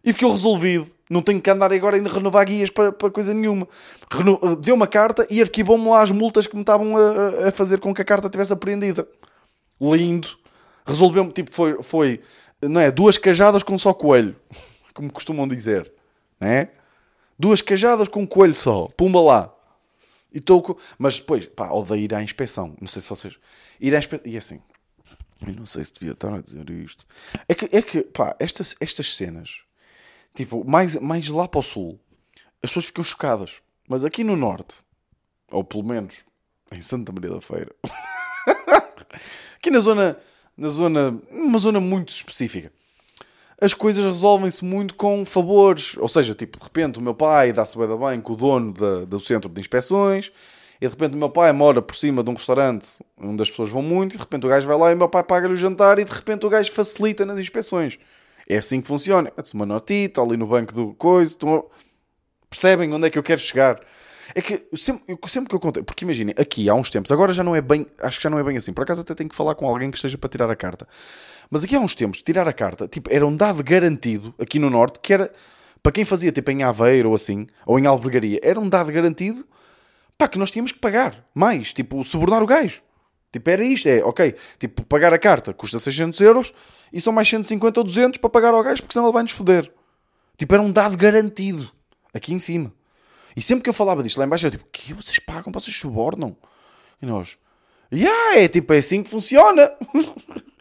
E 0.03 0.13
ficou 0.13 0.31
resolvido. 0.31 0.89
Não 1.09 1.21
tenho 1.21 1.41
que 1.41 1.49
andar 1.49 1.73
agora 1.73 1.97
ainda 1.97 2.09
a 2.09 2.13
renovar 2.13 2.45
guias 2.45 2.69
para, 2.69 2.91
para 2.91 3.11
coisa 3.11 3.33
nenhuma. 3.33 3.67
Reno... 4.09 4.55
Deu 4.55 4.75
uma 4.75 4.87
carta 4.87 5.27
e 5.29 5.41
arquivou-me 5.41 5.87
lá 5.87 6.01
as 6.01 6.11
multas 6.11 6.47
que 6.47 6.55
me 6.55 6.61
estavam 6.61 6.95
a, 6.95 7.49
a, 7.49 7.51
fazer 7.51 7.79
com 7.79 7.93
que 7.93 8.01
a 8.01 8.05
carta 8.05 8.29
tivesse 8.29 8.53
apreendida. 8.53 9.07
Lindo. 9.79 10.29
Resolveu-me, 10.85 11.31
tipo, 11.31 11.51
foi, 11.51 11.83
foi 11.83 12.21
não 12.61 12.79
é, 12.79 12.89
duas 12.89 13.17
cajadas 13.17 13.61
com 13.61 13.77
só 13.77 13.93
coelho. 13.93 14.35
Como 14.93 15.11
costumam 15.11 15.47
dizer 15.47 15.91
né? 16.41 16.69
Duas 17.41 17.59
cajadas 17.59 18.07
com 18.07 18.21
um 18.21 18.27
coelho 18.27 18.53
só, 18.53 18.87
pumba 18.89 19.19
lá. 19.19 19.51
E 20.31 20.37
estou 20.37 20.61
com... 20.61 20.75
Mas 20.99 21.19
depois, 21.19 21.47
pá, 21.47 21.71
odeio 21.71 22.03
ir 22.03 22.13
à 22.13 22.21
inspeção. 22.21 22.77
Não 22.79 22.87
sei 22.87 23.01
se 23.01 23.09
vocês. 23.09 23.35
Ir 23.79 23.95
à 23.95 23.97
inspeção. 23.97 24.23
E 24.27 24.37
assim, 24.37 24.61
eu 25.47 25.55
não 25.55 25.65
sei 25.65 25.83
se 25.83 25.91
devia 25.91 26.11
estar 26.11 26.31
a 26.31 26.39
dizer 26.39 26.69
isto. 26.69 27.03
É 27.49 27.55
que, 27.55 27.67
é 27.75 27.81
que 27.81 28.03
pá, 28.03 28.35
estas, 28.37 28.75
estas 28.79 29.15
cenas, 29.15 29.61
tipo, 30.35 30.63
mais, 30.63 30.95
mais 30.97 31.29
lá 31.29 31.47
para 31.47 31.61
o 31.61 31.63
sul, 31.63 31.99
as 32.61 32.69
pessoas 32.69 32.85
ficam 32.85 33.03
chocadas. 33.03 33.59
Mas 33.89 34.05
aqui 34.05 34.23
no 34.23 34.35
norte, 34.35 34.75
ou 35.49 35.63
pelo 35.63 35.83
menos 35.83 36.23
em 36.71 36.79
Santa 36.79 37.11
Maria 37.11 37.31
da 37.31 37.41
Feira, 37.41 37.75
aqui 39.57 39.71
na 39.71 39.79
zona, 39.79 40.15
na 40.55 40.67
zona, 40.67 41.19
uma 41.31 41.57
zona 41.57 41.79
muito 41.79 42.09
específica, 42.09 42.71
as 43.61 43.75
coisas 43.75 44.03
resolvem-se 44.03 44.65
muito 44.65 44.95
com 44.95 45.23
favores. 45.23 45.95
Ou 45.97 46.07
seja, 46.07 46.33
tipo, 46.33 46.57
de 46.57 46.63
repente 46.63 46.97
o 46.97 47.01
meu 47.01 47.13
pai 47.13 47.53
dá-se 47.53 47.77
bem, 47.77 47.87
bem 47.87 48.19
com 48.19 48.33
o 48.33 48.35
dono 48.35 48.73
do 49.05 49.19
centro 49.19 49.47
de 49.47 49.61
inspeções 49.61 50.31
e 50.81 50.87
de 50.87 50.91
repente 50.91 51.13
o 51.13 51.17
meu 51.17 51.29
pai 51.29 51.53
mora 51.53 51.79
por 51.79 51.95
cima 51.95 52.23
de 52.23 52.31
um 52.31 52.33
restaurante 52.33 52.87
onde 53.15 53.43
as 53.43 53.51
pessoas 53.51 53.69
vão 53.69 53.83
muito 53.83 54.13
e 54.13 54.17
de 54.17 54.23
repente 54.23 54.47
o 54.47 54.49
gajo 54.49 54.67
vai 54.67 54.77
lá 54.77 54.91
e 54.91 54.95
o 54.95 54.97
meu 54.97 55.07
pai 55.07 55.23
paga-lhe 55.23 55.53
o 55.53 55.57
jantar 55.57 55.99
e 55.99 56.03
de 56.03 56.11
repente 56.11 56.43
o 56.43 56.49
gajo 56.49 56.71
facilita 56.71 57.23
nas 57.23 57.37
inspeções. 57.37 57.99
É 58.49 58.57
assim 58.57 58.81
que 58.81 58.87
funciona. 58.87 59.31
É 59.37 59.43
uma 59.53 59.65
notita 59.65 60.21
ali 60.21 60.35
no 60.35 60.47
banco 60.47 60.73
do 60.73 60.93
coisa. 60.95 61.37
Percebem 62.49 62.91
onde 62.91 63.07
é 63.07 63.09
que 63.11 63.19
eu 63.19 63.23
quero 63.23 63.39
chegar? 63.39 63.79
É 64.35 64.41
que 64.41 64.67
sempre, 64.75 65.17
sempre 65.27 65.49
que 65.49 65.55
eu 65.55 65.59
contei, 65.59 65.83
porque 65.83 66.05
imaginem, 66.05 66.33
aqui 66.37 66.69
há 66.69 66.73
uns 66.73 66.89
tempos, 66.89 67.11
agora 67.11 67.33
já 67.33 67.43
não 67.43 67.55
é 67.55 67.61
bem, 67.61 67.85
acho 67.99 68.17
que 68.17 68.23
já 68.23 68.29
não 68.29 68.39
é 68.39 68.43
bem 68.43 68.57
assim. 68.57 68.73
Por 68.73 68.83
acaso 68.83 69.01
até 69.01 69.13
tenho 69.13 69.29
que 69.29 69.35
falar 69.35 69.55
com 69.55 69.67
alguém 69.67 69.89
que 69.91 69.97
esteja 69.97 70.17
para 70.17 70.29
tirar 70.29 70.49
a 70.49 70.55
carta. 70.55 70.87
Mas 71.49 71.63
aqui 71.63 71.75
há 71.75 71.79
uns 71.79 71.95
tempos, 71.95 72.21
tirar 72.21 72.47
a 72.47 72.53
carta, 72.53 72.87
tipo, 72.87 73.09
era 73.11 73.25
um 73.25 73.35
dado 73.35 73.63
garantido 73.63 74.33
aqui 74.39 74.57
no 74.57 74.69
Norte, 74.69 74.99
que 75.01 75.13
era, 75.13 75.31
para 75.83 75.91
quem 75.91 76.05
fazia 76.05 76.31
tipo 76.31 76.49
em 76.51 76.63
Aveiro 76.63 77.09
ou 77.09 77.15
assim, 77.15 77.47
ou 77.65 77.77
em 77.77 77.85
Albergaria, 77.85 78.39
era 78.41 78.59
um 78.59 78.69
dado 78.69 78.91
garantido, 78.91 79.45
pá, 80.17 80.27
que 80.27 80.39
nós 80.39 80.49
tínhamos 80.51 80.71
que 80.71 80.79
pagar 80.79 81.25
mais, 81.35 81.73
tipo, 81.73 82.03
subornar 82.03 82.41
o 82.41 82.45
gajo. 82.45 82.81
Tipo, 83.31 83.49
era 83.49 83.63
isto, 83.63 83.87
é, 83.87 84.03
ok, 84.03 84.35
tipo, 84.59 84.83
pagar 84.83 85.13
a 85.13 85.17
carta 85.17 85.53
custa 85.53 85.79
600 85.79 86.19
euros 86.19 86.53
e 86.91 86.99
são 86.99 87.13
mais 87.13 87.29
150 87.29 87.79
ou 87.79 87.83
200 87.85 88.19
para 88.19 88.29
pagar 88.29 88.53
ao 88.53 88.63
gajo 88.63 88.81
porque 88.81 88.93
senão 88.93 89.05
ele 89.05 89.13
vai-nos 89.13 89.31
foder. 89.31 89.71
Tipo, 90.37 90.53
era 90.53 90.61
um 90.61 90.71
dado 90.71 90.97
garantido, 90.97 91.71
aqui 92.13 92.33
em 92.33 92.39
cima. 92.39 92.73
E 93.35 93.41
sempre 93.41 93.63
que 93.63 93.69
eu 93.69 93.73
falava 93.73 94.03
disto 94.03 94.17
lá 94.17 94.25
embaixo, 94.25 94.45
era 94.45 94.57
tipo, 94.57 94.65
que 94.71 94.93
vocês 94.93 95.19
pagam, 95.19 95.51
vocês 95.51 95.75
subornam? 95.75 96.35
E 97.01 97.05
nós, 97.05 97.37
yeah, 97.91 98.39
é 98.39 98.47
tipo, 98.47 98.73
é 98.73 98.77
assim 98.77 99.03
que 99.03 99.09
funciona. 99.09 99.71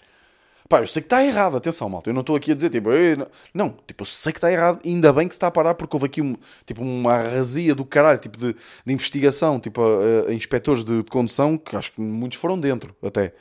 Pá, 0.71 0.79
eu 0.81 0.87
sei 0.87 1.03
que 1.03 1.07
está 1.07 1.25
errado, 1.25 1.57
atenção, 1.57 1.89
malta. 1.89 2.11
Eu 2.11 2.15
não 2.15 2.21
estou 2.21 2.37
aqui 2.37 2.53
a 2.53 2.55
dizer, 2.55 2.71
tipo, 2.71 2.91
não. 3.19 3.27
não, 3.53 3.77
tipo, 3.85 4.03
eu 4.03 4.07
sei 4.07 4.33
que 4.33 4.39
está 4.39 4.53
errado, 4.53 4.79
ainda 4.87 5.13
bem 5.13 5.27
que 5.27 5.35
se 5.35 5.37
está 5.37 5.49
a 5.49 5.51
parar, 5.51 5.75
porque 5.75 5.97
houve 5.97 6.07
aqui 6.07 6.23
um, 6.23 6.37
tipo, 6.65 6.81
uma 6.81 7.13
arrasia 7.13 7.75
do 7.75 7.85
caralho, 7.85 8.21
tipo, 8.21 8.39
de, 8.39 8.53
de 8.53 8.93
investigação, 8.93 9.59
tipo, 9.59 9.83
a, 9.83 10.31
a 10.31 10.33
inspectores 10.33 10.85
de, 10.85 10.99
de, 10.99 11.11
condução, 11.11 11.59
que 11.59 11.75
acho 11.75 11.91
que 11.91 12.01
muitos 12.01 12.39
foram 12.39 12.59
dentro, 12.59 12.95
até. 13.03 13.35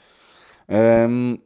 Um, 1.07 1.37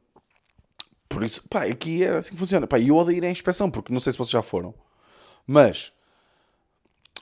por 1.09 1.21
isso, 1.21 1.43
pá, 1.49 1.65
aqui 1.65 2.01
é 2.01 2.11
assim 2.11 2.31
que 2.31 2.39
funciona. 2.39 2.65
Pá, 2.65 2.79
eu 2.79 2.95
odeio 2.95 3.17
ir 3.17 3.25
à 3.25 3.29
inspeção, 3.29 3.69
porque 3.69 3.91
não 3.91 3.99
sei 3.99 4.13
se 4.13 4.17
vocês 4.17 4.31
já 4.31 4.41
foram, 4.41 4.73
mas 5.45 5.91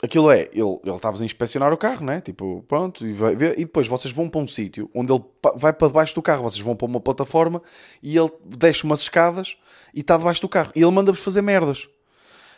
aquilo 0.02 0.32
é, 0.32 0.50
ele 0.52 0.80
estava 0.96 1.22
a 1.22 1.26
inspecionar 1.26 1.72
o 1.72 1.78
carro, 1.78 2.06
né? 2.06 2.22
Tipo, 2.22 2.64
pronto, 2.68 3.06
e, 3.06 3.14
vai 3.14 3.36
ver, 3.36 3.54
e 3.60 3.66
depois 3.66 3.88
vocês 3.88 4.14
vão 4.14 4.28
para 4.28 4.42
um 4.42 4.48
sítio 4.48 4.90
onde 4.94 5.14
ele 5.14 5.24
vai 5.56 5.72
para 5.72 5.88
debaixo 5.88 6.16
do 6.16 6.22
carro, 6.22 6.44
vocês 6.44 6.62
vão 6.62 6.76
para 6.76 6.88
uma 6.88 7.00
plataforma 7.00 7.62
e 8.02 8.18
ele 8.18 8.32
deixa 8.46 8.86
umas 8.86 9.02
escadas 9.02 9.58
e 9.94 10.00
está 10.00 10.18
debaixo 10.18 10.42
do 10.42 10.50
carro. 10.50 10.72
E 10.76 10.82
ele 10.82 10.92
manda-vos 10.92 11.22
fazer 11.22 11.42
merdas. 11.42 11.88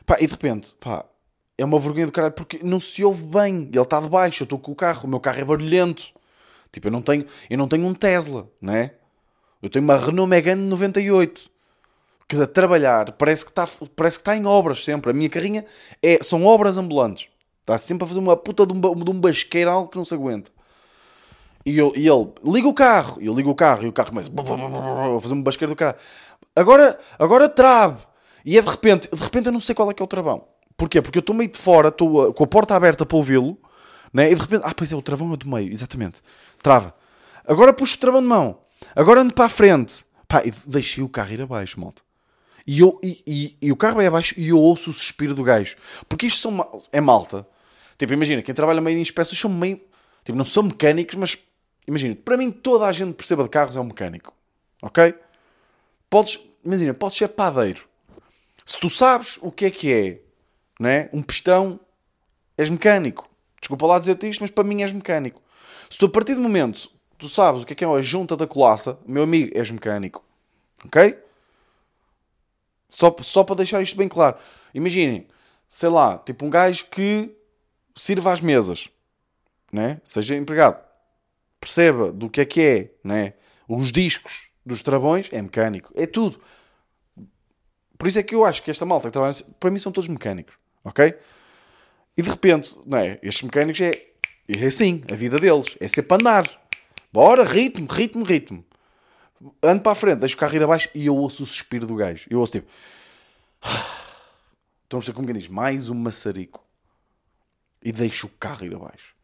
Pá, 0.05 0.17
e 0.19 0.25
de 0.25 0.31
repente, 0.31 0.75
pá, 0.79 1.05
é 1.57 1.65
uma 1.65 1.79
vergonha 1.79 2.05
do 2.05 2.12
caralho 2.12 2.33
porque 2.33 2.59
não 2.63 2.79
se 2.79 3.03
ouve 3.03 3.23
bem. 3.23 3.69
Ele 3.71 3.81
está 3.81 4.00
debaixo, 4.00 4.43
eu 4.43 4.45
estou 4.45 4.59
com 4.59 4.71
o 4.71 4.75
carro, 4.75 5.05
o 5.05 5.09
meu 5.09 5.19
carro 5.19 5.39
é 5.39 5.45
barulhento. 5.45 6.07
Tipo, 6.71 6.88
eu 6.88 6.91
não 6.91 7.01
tenho, 7.01 7.25
eu 7.50 7.57
não 7.57 7.67
tenho 7.67 7.85
um 7.85 7.93
Tesla, 7.93 8.50
né? 8.62 8.91
Eu 9.62 9.69
tenho 9.69 9.85
uma 9.85 9.97
Renault 9.97 10.29
Megane 10.29 10.62
98 10.62 11.51
que 12.27 12.41
a 12.41 12.47
trabalhar 12.47 13.12
parece 13.13 13.45
que 13.45 13.51
está 13.51 13.67
parece 13.95 14.17
que 14.17 14.21
está 14.21 14.35
em 14.35 14.45
obras 14.45 14.83
sempre. 14.83 15.12
A 15.12 15.13
minha 15.13 15.29
carrinha 15.29 15.65
é, 16.01 16.19
são 16.23 16.45
obras 16.45 16.77
ambulantes. 16.77 17.27
Está 17.63 17.77
sempre 17.77 18.03
a 18.03 18.08
fazer 18.08 18.20
uma 18.20 18.36
puta 18.36 18.65
de 18.65 18.74
um, 18.74 18.79
de 18.79 19.10
um 19.10 19.20
basqueiral 19.22 19.88
que 19.88 19.96
não 19.96 20.03
se 20.03 20.13
aguenta. 20.13 20.51
E, 21.65 21.77
eu, 21.77 21.93
e 21.96 22.05
ele 22.10 22.27
liga 22.43 22.67
o 22.67 22.74
carro, 22.74 23.22
e 23.22 23.27
eu 23.27 23.34
ligo 23.34 23.50
o 23.50 23.55
carro, 23.55 23.84
e 23.84 23.88
o 23.88 23.93
carro 23.93 24.10
começa 24.10 24.29
a 24.29 25.22
fazer 25.22 25.34
um 25.34 25.41
basqueiro 25.41 25.74
do 25.74 25.77
caralho. 25.77 25.98
Agora, 26.53 27.00
agora 27.17 27.48
trave. 27.48 28.01
E 28.43 28.58
é 28.58 28.62
de 28.62 28.70
repente, 28.70 29.10
de 29.10 29.24
repente 29.24 29.46
eu 29.46 29.53
não 29.53 29.62
sei 29.62 29.74
qual 29.74 29.89
é 29.89 29.93
que 29.93 30.03
é 30.03 30.05
o 30.05 30.08
travão. 30.08 30.46
Porquê? 30.75 31.01
Porque 31.01 31.17
eu 31.17 31.22
estou 31.22 31.34
meio 31.34 31.50
de 31.50 31.58
fora, 31.58 31.88
estou 31.88 32.34
com 32.34 32.43
a 32.43 32.48
porta 32.48 32.75
aberta 32.75 33.05
para 33.05 33.15
ouvi-lo, 33.15 33.58
né? 34.12 34.29
e 34.29 34.36
de 34.36 34.41
repente, 34.41 34.63
ah, 34.65 34.74
pois 34.75 34.91
é, 34.91 34.96
o 34.96 35.01
travão 35.01 35.32
é 35.34 35.38
do 35.38 35.48
meio, 35.48 35.72
exatamente. 35.72 36.22
Trava. 36.62 36.93
Agora 37.48 37.74
puxo 37.74 37.96
o 37.96 38.00
travão 38.00 38.22
de 38.22 38.27
mão. 38.27 38.58
Agora 38.93 39.22
ando 39.22 39.34
para 39.34 39.46
a 39.46 39.50
frente. 39.50 40.05
Pá, 40.27 40.43
e 40.43 40.51
deixei 40.65 41.01
o 41.01 41.08
carro 41.08 41.32
ir 41.32 41.41
abaixo, 41.41 41.79
malta. 41.79 42.01
E, 42.67 42.82
eu, 42.82 43.00
e, 43.01 43.24
e, 43.25 43.58
e, 43.62 43.72
o 43.72 43.75
carro 43.75 43.96
vai 43.96 44.05
abaixo 44.05 44.34
e 44.38 44.50
eu 44.50 44.60
ouço 44.60 44.89
o 44.89 44.93
suspiro 44.93 45.34
do 45.34 45.43
gajo. 45.43 45.77
Porque 46.10 46.27
isto 46.27 46.41
são, 46.41 46.82
é 46.91 47.00
malta 47.00 47.48
Tipo, 48.03 48.12
imagina, 48.12 48.41
quem 48.41 48.53
trabalha 48.53 48.81
meio 48.81 48.98
em 48.98 49.01
inspeções 49.01 49.39
são 49.39 49.50
meio. 49.50 49.79
Tipo, 50.25 50.38
não 50.38 50.43
são 50.43 50.63
mecânicos, 50.63 51.15
mas 51.15 51.38
imagina, 51.88 52.13
para 52.13 52.36
mim 52.36 52.51
toda 52.51 52.86
a 52.86 52.91
gente 52.91 53.13
perceba 53.13 53.43
de 53.43 53.50
carros 53.50 53.77
é 53.77 53.79
um 53.79 53.86
mecânico. 53.86 54.33
Ok? 54.81 55.15
Podes, 56.10 56.38
imagina, 56.65 56.93
podes 56.93 57.17
ser 57.17 57.29
padeiro. 57.29 57.88
Se 58.65 58.77
tu 58.77 58.89
sabes 58.89 59.39
o 59.41 59.50
que 59.50 59.67
é 59.67 59.72
que 59.72 59.93
é, 59.93 60.19
né? 60.77 61.10
um 61.13 61.22
pistão, 61.22 61.79
és 62.57 62.69
mecânico. 62.69 63.29
Desculpa 63.62 63.86
lá 63.86 63.98
dizer-te 64.00 64.27
isto, 64.27 64.41
mas 64.41 64.51
para 64.51 64.65
mim 64.65 64.81
és 64.81 64.91
mecânico. 64.91 65.41
Se 65.89 65.98
tu 65.98 66.07
a 66.07 66.10
partir 66.10 66.36
do 66.36 66.41
momento 66.41 66.91
tu 67.17 67.29
sabes 67.29 67.63
o 67.63 67.65
que 67.65 67.72
é 67.72 67.75
que 67.77 67.86
é 67.86 67.88
a 67.88 68.01
junta 68.01 68.36
da 68.36 68.45
colaça, 68.45 69.00
meu 69.07 69.24
amigo, 69.24 69.57
és 69.57 69.72
mecânico. 69.72 70.22
Ok? 70.83 71.17
Só, 72.89 73.15
só 73.22 73.45
para 73.45 73.55
deixar 73.55 73.81
isto 73.81 73.95
bem 73.95 74.10
claro. 74.10 74.36
Imaginem, 74.74 75.25
sei 75.69 75.88
lá, 75.88 76.17
tipo 76.17 76.45
um 76.45 76.50
gajo 76.50 76.88
que 76.91 77.33
sirva 77.95 78.31
às 78.31 78.41
mesas, 78.41 78.89
né? 79.71 80.01
seja 80.03 80.35
empregado, 80.35 80.83
perceba 81.59 82.12
do 82.12 82.29
que 82.29 82.41
é 82.41 82.45
que 82.45 82.62
é 82.62 82.91
né? 83.03 83.33
os 83.67 83.91
discos 83.91 84.50
dos 84.65 84.81
travões, 84.81 85.29
é 85.31 85.41
mecânico, 85.41 85.91
é 85.95 86.05
tudo. 86.05 86.39
Por 87.97 88.07
isso 88.07 88.19
é 88.19 88.23
que 88.23 88.35
eu 88.35 88.43
acho 88.43 88.63
que 88.63 88.71
esta 88.71 88.85
malta 88.85 89.07
que 89.07 89.13
trabalha, 89.13 89.35
para 89.59 89.69
mim 89.69 89.79
são 89.79 89.91
todos 89.91 90.09
mecânicos, 90.09 90.55
ok? 90.83 91.17
E 92.17 92.21
de 92.21 92.29
repente, 92.29 92.77
não 92.85 92.97
é? 92.97 93.19
Estes 93.21 93.43
mecânicos 93.43 93.81
é, 93.81 93.91
é 94.47 94.65
assim, 94.65 95.01
a 95.12 95.15
vida 95.15 95.38
deles, 95.38 95.75
é 95.79 95.88
ser 95.88 96.03
para 96.03 96.21
andar. 96.21 96.62
Bora, 97.12 97.43
ritmo, 97.43 97.88
ritmo, 97.88 98.23
ritmo. 98.23 98.65
Ando 99.62 99.81
para 99.81 99.91
a 99.91 99.95
frente, 99.95 100.19
deixo 100.19 100.35
o 100.35 100.39
carro 100.39 100.55
ir 100.55 100.63
abaixo 100.63 100.89
e 100.95 101.05
eu 101.05 101.15
ouço 101.15 101.43
o 101.43 101.45
suspiro 101.45 101.85
do 101.85 101.95
gajo. 101.95 102.27
Eu 102.29 102.39
ouço 102.39 102.53
tipo. 102.53 102.67
Estão 104.83 105.00
a 105.00 105.03
ver 105.03 105.13
como 105.13 105.27
quem 105.27 105.35
diz, 105.35 105.47
mais 105.47 105.89
um 105.89 105.95
maçarico 105.95 106.62
e 107.83 107.91
deixo 107.91 108.27
o 108.27 108.29
carro 108.29 108.65
ir 108.65 108.75
abaixo. 108.75 109.15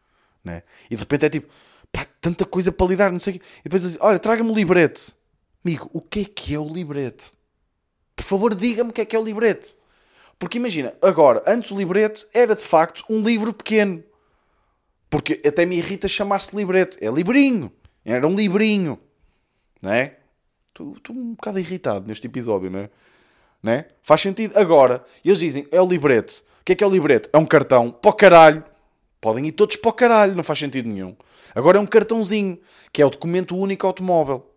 Né? 0.43 0.63
E 0.89 0.95
de 0.95 1.01
repente 1.01 1.25
é 1.25 1.29
tipo, 1.29 1.51
pá, 1.91 2.05
tanta 2.21 2.45
coisa 2.45 2.71
para 2.71 2.87
lidar, 2.87 3.11
não 3.11 3.19
sei 3.19 3.35
o 3.35 3.39
quê. 3.39 3.45
E 3.59 3.63
depois 3.63 3.81
diz, 3.81 3.97
olha, 3.99 4.19
traga-me 4.19 4.51
o 4.51 4.55
librete. 4.55 5.13
Amigo, 5.63 5.89
o 5.93 6.01
que 6.01 6.21
é 6.21 6.25
que 6.25 6.53
é 6.53 6.59
o 6.59 6.67
librete? 6.67 7.31
Por 8.15 8.23
favor, 8.23 8.55
diga-me 8.55 8.91
o 8.91 8.93
que 8.93 9.01
é 9.01 9.05
que 9.05 9.15
é 9.15 9.19
o 9.19 9.23
librete. 9.23 9.75
Porque 10.37 10.57
imagina, 10.57 10.93
agora, 11.01 11.43
antes 11.45 11.69
o 11.71 11.77
librete 11.77 12.25
era 12.33 12.55
de 12.55 12.63
facto 12.63 13.03
um 13.09 13.21
livro 13.21 13.53
pequeno. 13.53 14.03
Porque 15.09 15.41
até 15.45 15.65
me 15.65 15.77
irrita 15.77 16.07
chamar-se 16.07 16.55
librete. 16.55 16.97
É 17.01 17.09
livrinho. 17.09 17.71
Era 18.05 18.27
um 18.27 18.35
livrinho. 18.35 18.99
Não 19.81 19.91
é? 19.91 20.17
Estou 20.69 20.95
um 21.09 21.33
bocado 21.33 21.59
irritado 21.59 22.07
neste 22.07 22.27
episódio, 22.27 22.69
não 22.69 22.79
é? 22.79 22.89
Não 23.61 23.71
é? 23.73 23.89
Faz 24.01 24.21
sentido. 24.21 24.57
Agora, 24.57 25.03
eles 25.23 25.39
dizem, 25.39 25.67
é 25.71 25.81
o 25.81 25.85
librete 25.85 26.41
que 26.69 26.73
é 26.73 26.75
que 26.75 26.83
é 26.83 26.87
o 26.87 26.89
librete? 26.91 27.27
É 27.33 27.37
um 27.37 27.45
cartão 27.47 27.89
para 27.89 28.11
o 28.11 28.13
caralho. 28.13 28.63
Podem 29.19 29.47
ir 29.47 29.53
todos 29.53 29.75
para 29.75 29.89
o 29.89 29.93
caralho, 29.93 30.35
não 30.35 30.43
faz 30.43 30.59
sentido 30.59 30.87
nenhum. 30.87 31.15
Agora 31.55 31.79
é 31.79 31.81
um 31.81 31.85
cartãozinho, 31.85 32.59
que 32.93 33.01
é 33.01 33.05
o 33.05 33.09
documento 33.09 33.57
único 33.57 33.87
automóvel. 33.87 34.47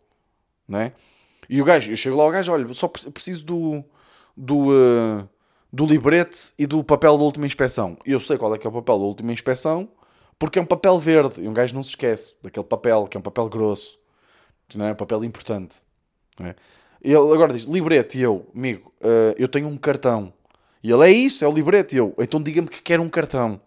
Não 0.68 0.78
é? 0.78 0.92
E 1.48 1.60
o 1.60 1.64
gajo, 1.64 1.90
eu 1.90 1.96
chego 1.96 2.16
lá 2.16 2.24
ao 2.24 2.30
gajo, 2.30 2.52
olha, 2.52 2.72
só 2.74 2.86
preciso 2.86 3.44
do, 3.44 3.84
do, 4.36 4.68
uh, 4.68 5.28
do 5.72 5.86
librete 5.86 6.52
e 6.58 6.66
do 6.66 6.84
papel 6.84 7.16
da 7.16 7.24
última 7.24 7.46
inspeção. 7.46 7.96
Eu 8.04 8.20
sei 8.20 8.36
qual 8.36 8.54
é 8.54 8.58
que 8.58 8.66
é 8.66 8.70
o 8.70 8.72
papel 8.72 8.98
da 8.98 9.04
última 9.04 9.32
inspeção, 9.32 9.88
porque 10.38 10.58
é 10.58 10.62
um 10.62 10.66
papel 10.66 10.98
verde. 10.98 11.40
E 11.40 11.48
um 11.48 11.54
gajo 11.54 11.74
não 11.74 11.82
se 11.82 11.90
esquece 11.90 12.36
daquele 12.42 12.66
papel, 12.66 13.08
que 13.08 13.16
é 13.16 13.20
um 13.20 13.22
papel 13.22 13.48
grosso. 13.48 13.98
Não 14.74 14.84
é? 14.84 14.92
Um 14.92 14.96
papel 14.96 15.24
importante. 15.24 15.80
Não 16.38 16.46
é? 16.46 16.56
Ele 17.02 17.16
agora 17.16 17.54
diz, 17.54 17.62
librete, 17.62 18.18
e 18.18 18.22
eu, 18.22 18.46
amigo, 18.54 18.92
uh, 19.00 19.34
eu 19.38 19.48
tenho 19.48 19.66
um 19.66 19.78
cartão. 19.78 20.32
E 20.82 20.90
ele 20.90 21.04
é 21.04 21.10
isso, 21.10 21.44
é 21.44 21.48
o 21.48 21.52
librete. 21.52 21.94
E 21.94 21.98
eu, 21.98 22.14
então 22.18 22.42
diga-me 22.42 22.68
que 22.68 22.82
quer 22.82 22.98
um 22.98 23.08
cartão 23.08 23.60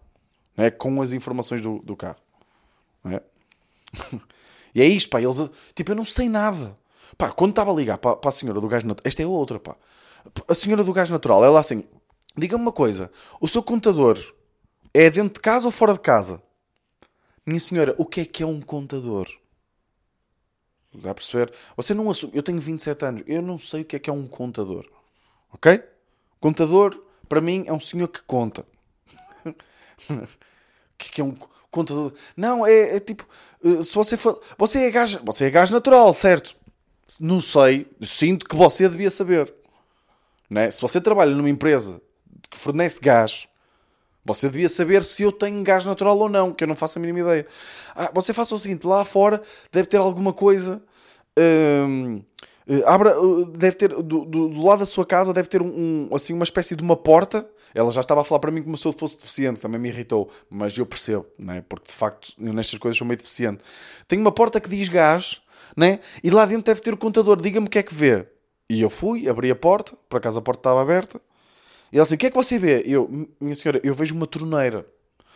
é? 0.56 0.70
com 0.70 1.00
as 1.00 1.12
informações 1.12 1.60
do, 1.60 1.78
do 1.80 1.96
carro. 1.96 2.18
É? 3.04 3.22
e 4.74 4.82
é 4.82 4.86
isto, 4.86 5.08
pá. 5.08 5.20
Eles, 5.20 5.38
tipo, 5.74 5.92
eu 5.92 5.96
não 5.96 6.04
sei 6.04 6.28
nada. 6.28 6.76
Pá, 7.16 7.30
quando 7.30 7.50
estava 7.50 7.72
a 7.72 7.74
ligar 7.74 7.98
para, 7.98 8.16
para 8.16 8.28
a 8.28 8.32
senhora 8.32 8.60
do 8.60 8.68
gás 8.68 8.84
natural, 8.84 9.06
esta 9.06 9.22
é 9.22 9.26
outra, 9.26 9.58
pá. 9.58 9.76
A 10.48 10.54
senhora 10.54 10.82
do 10.82 10.92
gás 10.92 11.08
natural, 11.08 11.44
ela 11.44 11.60
assim, 11.60 11.84
diga-me 12.36 12.62
uma 12.62 12.72
coisa: 12.72 13.10
o 13.40 13.46
seu 13.46 13.62
contador 13.62 14.18
é 14.92 15.08
dentro 15.08 15.34
de 15.34 15.40
casa 15.40 15.66
ou 15.66 15.72
fora 15.72 15.92
de 15.92 16.00
casa? 16.00 16.42
Minha 17.44 17.60
senhora, 17.60 17.94
o 17.96 18.04
que 18.04 18.22
é 18.22 18.24
que 18.24 18.42
é 18.42 18.46
um 18.46 18.60
contador? 18.60 19.28
Dá 20.92 21.12
a 21.12 21.14
perceber? 21.14 21.52
Você 21.76 21.94
não 21.94 22.10
assume. 22.10 22.32
Eu 22.34 22.42
tenho 22.42 22.58
27 22.58 23.04
anos, 23.04 23.22
eu 23.26 23.40
não 23.40 23.58
sei 23.58 23.82
o 23.82 23.84
que 23.84 23.96
é 23.96 23.98
que 23.98 24.10
é 24.10 24.12
um 24.12 24.26
contador. 24.26 24.84
Ok? 25.52 25.80
Contador 26.40 27.05
para 27.28 27.40
mim, 27.40 27.64
é 27.66 27.72
um 27.72 27.80
senhor 27.80 28.08
que 28.08 28.22
conta. 28.22 28.64
que, 30.98 31.10
que 31.10 31.20
é 31.20 31.24
um 31.24 31.36
contador? 31.70 32.12
Não, 32.36 32.66
é, 32.66 32.96
é, 32.96 33.00
tipo, 33.00 33.26
eh, 33.64 33.82
se 33.82 33.94
você 33.94 34.16
for, 34.16 34.40
você 34.56 34.84
é 34.84 34.90
gás, 34.90 35.14
você 35.14 35.46
é 35.46 35.50
gás 35.50 35.70
natural, 35.70 36.12
certo? 36.12 36.56
Não 37.20 37.40
sei, 37.40 37.86
sinto 38.02 38.48
que 38.48 38.56
você 38.56 38.88
devia 38.88 39.10
saber. 39.10 39.52
Né? 40.50 40.70
Se 40.70 40.80
você 40.80 41.00
trabalha 41.00 41.34
numa 41.34 41.50
empresa 41.50 42.00
que 42.50 42.58
fornece 42.58 43.00
gás, 43.00 43.48
você 44.24 44.48
devia 44.48 44.68
saber 44.68 45.04
se 45.04 45.22
eu 45.22 45.30
tenho 45.30 45.62
gás 45.62 45.86
natural 45.86 46.18
ou 46.18 46.28
não, 46.28 46.52
que 46.52 46.64
eu 46.64 46.68
não 46.68 46.74
faço 46.74 46.98
a 46.98 47.00
mínima 47.00 47.20
ideia. 47.20 47.46
Ah, 47.94 48.10
você 48.12 48.32
faça 48.32 48.54
o 48.54 48.58
seguinte: 48.58 48.84
lá 48.86 49.04
fora 49.04 49.40
deve 49.70 49.86
ter 49.86 49.98
alguma 49.98 50.32
coisa. 50.32 50.82
Hum, 51.38 52.22
abra, 52.84 53.20
uh, 53.20 53.44
deve 53.46 53.76
ter, 53.76 53.88
do, 53.90 54.02
do, 54.02 54.48
do, 54.48 54.64
lado 54.64 54.80
da 54.80 54.86
sua 54.86 55.06
casa 55.06 55.32
deve 55.32 55.48
ter 55.48 55.62
um, 55.62 56.08
um, 56.10 56.14
assim, 56.14 56.32
uma 56.32 56.44
espécie 56.44 56.74
de 56.74 56.82
uma 56.82 56.96
porta. 56.96 57.48
Ela 57.74 57.90
já 57.90 58.00
estava 58.00 58.22
a 58.22 58.24
falar 58.24 58.40
para 58.40 58.50
mim 58.50 58.62
como 58.62 58.76
se 58.76 58.86
eu 58.86 58.92
fosse 58.92 59.16
deficiente, 59.18 59.60
também 59.60 59.78
me 59.78 59.88
irritou, 59.88 60.30
mas 60.48 60.76
eu 60.76 60.86
percebo, 60.86 61.26
né? 61.38 61.62
porque 61.68 61.88
de 61.88 61.92
facto 61.92 62.32
nestas 62.38 62.78
coisas 62.78 62.96
sou 62.96 63.06
meio 63.06 63.18
deficiente. 63.18 63.62
Tem 64.08 64.18
uma 64.18 64.32
porta 64.32 64.60
que 64.60 64.68
diz 64.68 64.88
gás, 64.88 65.42
né? 65.76 66.00
e 66.24 66.30
lá 66.30 66.46
dentro 66.46 66.64
deve 66.64 66.80
ter 66.80 66.94
o 66.94 66.96
contador, 66.96 67.40
diga-me 67.40 67.66
o 67.66 67.70
que 67.70 67.78
é 67.78 67.82
que 67.82 67.94
vê. 67.94 68.26
E 68.68 68.80
eu 68.80 68.88
fui, 68.88 69.28
abri 69.28 69.50
a 69.50 69.54
porta, 69.54 69.94
por 70.08 70.16
acaso 70.16 70.38
a 70.38 70.42
porta 70.42 70.60
estava 70.60 70.80
aberta, 70.80 71.20
e 71.92 71.96
ela 71.96 72.04
assim: 72.04 72.14
o 72.14 72.18
que 72.18 72.26
é 72.26 72.30
que 72.30 72.36
você 72.36 72.58
vê? 72.58 72.82
Eu, 72.84 73.08
minha 73.40 73.54
senhora, 73.54 73.80
eu 73.84 73.94
vejo 73.94 74.14
uma 74.14 74.26
torneira. 74.26 74.86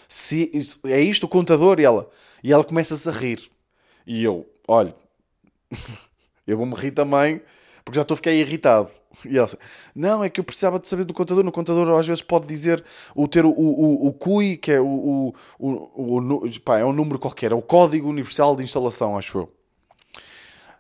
Se, 0.09 0.51
é 0.87 1.01
isto 1.01 1.25
o 1.25 1.29
contador? 1.29 1.79
E 1.79 1.85
ela, 1.85 2.11
e 2.43 2.53
ela 2.53 2.65
começa-se 2.65 3.09
a 3.09 3.13
rir. 3.13 3.51
E 4.07 4.25
eu, 4.25 4.49
olha, 4.67 4.95
eu 6.51 6.59
vou-me 6.59 6.75
rir 6.75 6.91
também, 6.91 7.41
porque 7.85 7.97
já 7.97 8.03
estou 8.03 8.15
a 8.15 8.17
ficar 8.17 8.33
irritado. 8.33 8.91
E 9.25 9.37
ela 9.37 9.49
não, 9.95 10.23
é 10.23 10.31
que 10.31 10.39
eu 10.39 10.45
precisava 10.45 10.79
de 10.79 10.87
saber 10.87 11.05
do 11.05 11.13
contador. 11.13 11.43
No 11.43 11.51
contador 11.51 11.99
às 11.99 12.07
vezes 12.07 12.23
pode 12.23 12.47
dizer 12.47 12.85
o 13.15 13.27
ter 13.27 13.45
o, 13.45 13.51
o, 13.51 14.07
o 14.07 14.13
CUI, 14.13 14.57
que 14.57 14.71
é 14.73 14.81
o, 14.81 14.87
o, 14.87 15.35
o, 15.59 16.19
o 16.19 16.61
pá, 16.61 16.79
é 16.79 16.85
um 16.85 16.93
número 16.93 17.19
qualquer, 17.19 17.53
é 17.53 17.55
o 17.55 17.63
Código 17.63 18.09
Universal 18.09 18.55
de 18.55 18.63
Instalação, 18.63 19.19
acho 19.19 19.39
eu. 19.39 19.53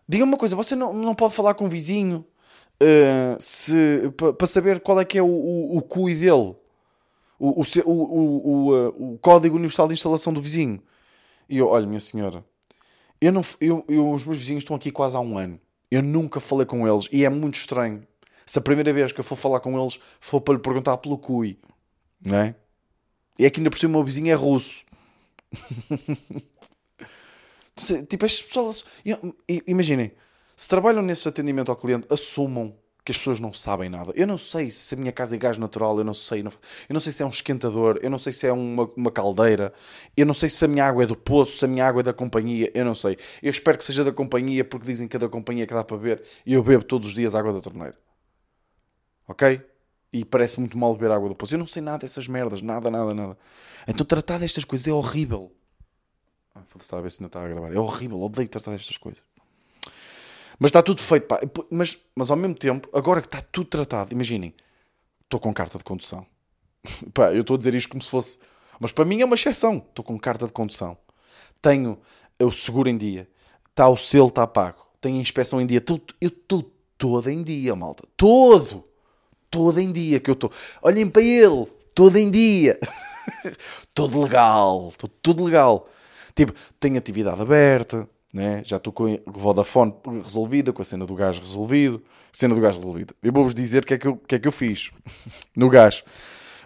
Diga-me 0.08 0.32
uma 0.32 0.38
coisa, 0.38 0.56
você 0.56 0.74
não, 0.74 0.92
não 0.92 1.14
pode 1.14 1.34
falar 1.34 1.54
com 1.54 1.66
o 1.66 1.68
vizinho 1.68 2.24
uh, 2.82 4.32
para 4.32 4.46
saber 4.46 4.80
qual 4.80 5.00
é 5.00 5.04
que 5.04 5.18
é 5.18 5.22
o, 5.22 5.26
o, 5.26 5.78
o 5.78 5.82
CUI 5.82 6.14
dele? 6.14 6.56
O, 7.38 7.62
o, 7.62 7.64
o, 7.84 7.92
o, 7.92 8.74
uh, 8.74 9.12
o, 9.14 9.18
Código 9.18 9.56
Universal 9.56 9.88
de 9.88 9.94
Instalação 9.94 10.32
do 10.32 10.42
vizinho. 10.42 10.82
E 11.48 11.58
eu, 11.58 11.68
olha, 11.68 11.86
minha 11.86 12.00
senhora, 12.00 12.44
eu 13.20 13.32
não, 13.32 13.42
eu, 13.60 13.84
eu, 13.88 14.10
os 14.10 14.24
meus 14.24 14.38
vizinhos 14.38 14.62
estão 14.62 14.76
aqui 14.76 14.90
quase 14.90 15.16
há 15.16 15.20
um 15.20 15.36
ano. 15.36 15.60
Eu 15.90 16.02
nunca 16.02 16.40
falei 16.40 16.64
com 16.64 16.88
eles 16.88 17.08
e 17.12 17.24
é 17.24 17.28
muito 17.28 17.56
estranho 17.56 18.06
se 18.46 18.58
a 18.58 18.62
primeira 18.62 18.92
vez 18.92 19.12
que 19.12 19.20
eu 19.20 19.24
for 19.24 19.36
falar 19.36 19.60
com 19.60 19.80
eles 19.80 20.00
for 20.18 20.40
para 20.40 20.54
lhe 20.54 20.60
perguntar 20.60 20.96
pelo 20.96 21.18
CUI, 21.18 21.58
não 22.24 22.36
é? 22.36 22.54
E 23.38 23.46
é 23.46 23.50
que 23.50 23.60
ainda 23.60 23.70
por 23.70 23.78
cima 23.78 23.90
o 23.90 23.96
meu 23.96 24.04
vizinho 24.04 24.30
é 24.30 24.34
russo. 24.34 24.82
tipo, 28.08 28.24
estas 28.24 28.42
pessoas. 28.42 28.84
Imaginem, 29.66 30.12
se 30.56 30.68
trabalham 30.68 31.02
nesse 31.02 31.28
atendimento 31.28 31.70
ao 31.70 31.76
cliente, 31.76 32.06
assumam 32.10 32.74
que 33.10 33.12
as 33.12 33.18
pessoas 33.18 33.40
não 33.40 33.52
sabem 33.52 33.88
nada. 33.88 34.12
Eu 34.14 34.26
não 34.26 34.38
sei 34.38 34.70
se 34.70 34.94
a 34.94 34.98
minha 34.98 35.12
casa 35.12 35.34
é 35.34 35.38
gás 35.38 35.58
natural, 35.58 35.98
eu 35.98 36.04
não 36.04 36.14
sei. 36.14 36.40
Eu 36.40 36.94
não 36.94 37.00
sei 37.00 37.12
se 37.12 37.22
é 37.22 37.26
um 37.26 37.30
esquentador, 37.30 37.98
eu 38.02 38.10
não 38.10 38.18
sei 38.18 38.32
se 38.32 38.46
é 38.46 38.52
uma, 38.52 38.90
uma 38.96 39.10
caldeira, 39.10 39.72
eu 40.16 40.24
não 40.24 40.34
sei 40.34 40.48
se 40.48 40.64
a 40.64 40.68
minha 40.68 40.84
água 40.84 41.02
é 41.04 41.06
do 41.06 41.16
poço, 41.16 41.56
se 41.56 41.64
a 41.64 41.68
minha 41.68 41.86
água 41.86 42.00
é 42.00 42.04
da 42.04 42.12
companhia, 42.12 42.70
eu 42.74 42.84
não 42.84 42.94
sei. 42.94 43.18
Eu 43.42 43.50
espero 43.50 43.76
que 43.78 43.84
seja 43.84 44.04
da 44.04 44.12
companhia, 44.12 44.64
porque 44.64 44.86
dizem 44.86 45.08
que 45.08 45.16
é 45.16 45.18
da 45.18 45.28
companhia 45.28 45.66
que 45.66 45.74
dá 45.74 45.84
para 45.84 45.96
beber 45.96 46.22
e 46.46 46.54
eu 46.54 46.62
bebo 46.62 46.84
todos 46.84 47.08
os 47.08 47.14
dias 47.14 47.34
água 47.34 47.52
da 47.52 47.60
torneira 47.60 47.96
ok? 49.30 49.62
E 50.12 50.24
parece 50.24 50.58
muito 50.58 50.76
mal 50.76 50.92
beber 50.94 51.12
água 51.12 51.28
do 51.28 51.36
poço. 51.36 51.54
Eu 51.54 51.58
não 51.58 51.66
sei 51.66 51.80
nada 51.80 51.98
dessas 51.98 52.26
merdas, 52.26 52.60
nada, 52.60 52.90
nada, 52.90 53.14
nada. 53.14 53.38
Então 53.86 54.04
tratar 54.04 54.38
destas 54.38 54.64
coisas 54.64 54.86
é 54.88 54.92
horrível. 54.92 55.52
Ah, 56.54 56.62
foda-se, 56.66 56.92
a 56.94 57.00
ver 57.00 57.10
se 57.10 57.22
ainda 57.22 57.28
está 57.28 57.44
a 57.44 57.48
gravar. 57.48 57.72
É 57.72 57.78
horrível, 57.78 58.20
odeio 58.20 58.48
tratar 58.48 58.72
destas 58.72 58.96
coisas. 58.96 59.22
Mas 60.60 60.68
está 60.68 60.80
tudo 60.82 61.00
feito, 61.00 61.26
pá. 61.26 61.40
Mas, 61.70 61.98
mas 62.14 62.30
ao 62.30 62.36
mesmo 62.36 62.54
tempo, 62.54 62.88
agora 62.96 63.20
que 63.20 63.26
está 63.26 63.40
tudo 63.40 63.66
tratado, 63.66 64.12
imaginem, 64.12 64.54
estou 65.24 65.40
com 65.40 65.52
carta 65.52 65.78
de 65.78 65.82
condução. 65.82 66.24
pá, 67.12 67.32
eu 67.32 67.40
estou 67.40 67.56
a 67.56 67.58
dizer 67.58 67.74
isto 67.74 67.88
como 67.88 68.02
se 68.02 68.10
fosse. 68.10 68.38
Mas 68.78 68.92
para 68.92 69.04
mim 69.04 69.20
é 69.20 69.24
uma 69.24 69.34
exceção. 69.34 69.78
Estou 69.78 70.04
com 70.04 70.16
carta 70.18 70.46
de 70.46 70.52
condução. 70.52 70.96
Tenho 71.60 71.98
o 72.38 72.52
seguro 72.52 72.88
em 72.88 72.96
dia. 72.96 73.28
Está 73.68 73.88
o 73.88 73.96
selo, 73.96 74.28
está 74.28 74.46
pago. 74.46 74.86
Tenho 75.00 75.16
a 75.16 75.20
inspeção 75.20 75.60
em 75.60 75.66
dia. 75.66 75.82
Eu 76.20 76.28
estou 76.28 76.70
todo 76.96 77.28
em 77.28 77.42
dia, 77.42 77.74
malta. 77.74 78.04
Todo! 78.16 78.84
todo 79.50 79.80
em 79.80 79.90
dia 79.90 80.20
que 80.20 80.30
eu 80.30 80.34
estou. 80.34 80.52
Olhem 80.80 81.08
para 81.08 81.22
ele, 81.22 81.66
todo 81.94 82.16
em 82.16 82.30
dia. 82.30 82.78
todo 83.92 84.22
legal, 84.22 84.88
estou 84.90 85.10
tudo 85.20 85.44
legal. 85.44 85.88
Tipo, 86.34 86.54
tenho 86.78 86.96
atividade 86.96 87.42
aberta, 87.42 88.08
né? 88.32 88.62
já 88.64 88.76
estou 88.76 88.92
com 88.92 89.06
a 89.06 89.18
Vodafone 89.26 89.94
resolvida, 90.22 90.72
com 90.72 90.82
a 90.82 90.84
cena 90.84 91.06
do 91.06 91.14
gás 91.14 91.38
resolvido. 91.38 92.02
Cena 92.32 92.54
do 92.54 92.60
gás 92.60 92.76
resolvida. 92.76 93.14
Eu 93.22 93.32
vou-vos 93.32 93.54
dizer 93.54 93.82
o 93.82 93.86
que, 93.86 93.94
é 93.94 93.98
que, 93.98 94.06
eu, 94.06 94.16
que 94.16 94.34
é 94.36 94.38
que 94.38 94.46
eu 94.46 94.52
fiz 94.52 94.90
no 95.56 95.68
gás. 95.68 96.04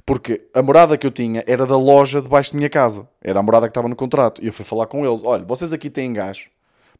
Porque 0.04 0.47
a 0.52 0.61
morada 0.61 0.99
que 0.99 1.06
eu 1.06 1.11
tinha 1.11 1.42
era 1.47 1.66
da 1.66 1.78
loja 1.78 2.21
debaixo 2.21 2.52
da 2.52 2.58
minha 2.58 2.69
casa. 2.69 3.08
Era 3.23 3.41
a 3.41 3.43
morada 3.43 3.67
que 3.67 3.71
estava 3.71 3.89
no 3.89 3.97
contrato. 3.97 4.43
E 4.43 4.47
eu 4.47 4.52
fui 4.52 4.65
falar 4.65 4.86
com 4.86 5.06
eles: 5.06 5.23
olha, 5.25 5.43
vocês 5.45 5.73
aqui 5.73 5.89
têm 5.89 6.12
gás 6.12 6.49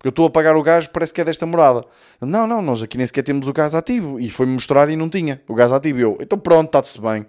porque 0.05 0.09
eu 0.09 0.11
estou 0.11 0.27
a 0.27 0.31
pagar 0.31 0.55
o 0.55 0.63
gás, 0.63 0.87
parece 0.87 1.15
que 1.15 1.21
é 1.23 1.25
desta 1.25 1.47
morada. 1.47 1.83
Não, 2.21 2.47
não, 2.47 2.61
nós 2.61 2.83
aqui 2.83 2.99
nem 2.99 3.07
sequer 3.07 3.23
temos 3.23 3.49
o 3.49 3.53
gás 3.55 3.75
ativo. 3.75 4.21
E 4.21 4.29
foi-me 4.29 4.53
mostrar 4.53 4.91
e 4.91 4.97
não 4.97 5.09
tinha 5.09 5.41
o 5.49 5.55
gás 5.55 5.73
ativo. 5.73 5.99
E 5.99 6.03
eu, 6.03 6.19
então 6.21 6.39
pronto, 6.39 6.67
está-se 6.67 7.01
bem. 7.01 7.25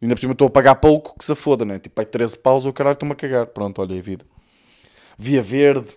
E 0.00 0.04
ainda 0.04 0.14
por 0.14 0.20
cima 0.20 0.32
estou 0.32 0.46
a 0.48 0.50
pagar 0.50 0.76
pouco, 0.76 1.14
que 1.18 1.24
se 1.24 1.34
foda, 1.34 1.62
né? 1.62 1.78
Tipo, 1.78 2.00
aí 2.00 2.06
13 2.06 2.38
paus, 2.38 2.64
o 2.64 2.72
caralho 2.72 2.94
estou-me 2.94 3.12
a 3.12 3.14
cagar. 3.14 3.46
Pronto, 3.48 3.82
olha 3.82 3.98
a 3.98 4.00
vida. 4.00 4.24
Via 5.18 5.42
verde, 5.42 5.94